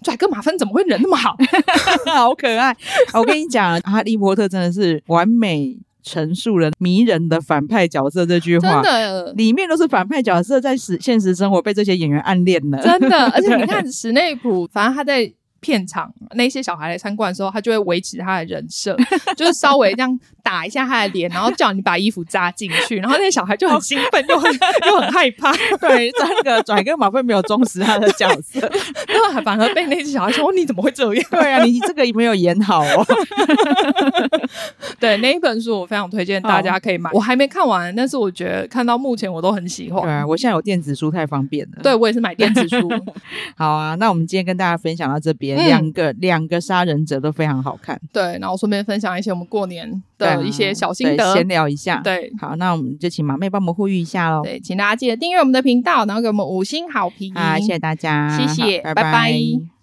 [0.00, 1.36] 拽哥马芬怎么会人那么好？
[2.14, 2.72] 好可爱！
[3.14, 8.82] 我跟你讲，哈利波特真的是完美陈述了迷人的反派角色这句话。
[8.82, 12.82] 真的，里面都是反派角色，在实现实生活被这些演员暗恋了。
[12.82, 15.32] 真的，而且你看 史内普，反正他在。
[15.60, 18.96] 片场那些小孩来参观的时候，他就会维持他的人设，
[19.36, 24.50] 就是稍微这样打一下他的脸，然后叫你把衣服扎进去，然后那些小孩就很兴奋，又很
[24.86, 25.52] 又很害怕。
[25.80, 33.04] 对，那个转个马粪没有忠实他的角色，然后反而被那些小孩说：“哦，你怎么会这样？”对啊，你这个也没有演好哦。
[35.00, 40.02] 对，那一本书我非常推荐大家可以买，我还没看完，但是我觉得看到目前我都很喜欢。
[40.02, 41.82] 对啊，我现在有电子书太方便了。
[41.82, 42.88] 对，我也是买电子书。
[43.56, 45.47] 好啊，那我们今天跟大家分享到这边。
[45.56, 48.38] 两、嗯、个两个杀人者都非常好看，对。
[48.38, 52.00] 然后顺便分享一些我们过年的一些小心得，闲聊一下。
[52.02, 54.42] 对，好，那我们就请马妹帮我们呼吁一下喽。
[54.42, 57.32] 对，请大家记得订阅我们的频道，然后给我们五星好评。
[57.34, 59.02] 啊，谢谢大家，谢谢，拜拜。
[59.02, 59.77] 拜拜。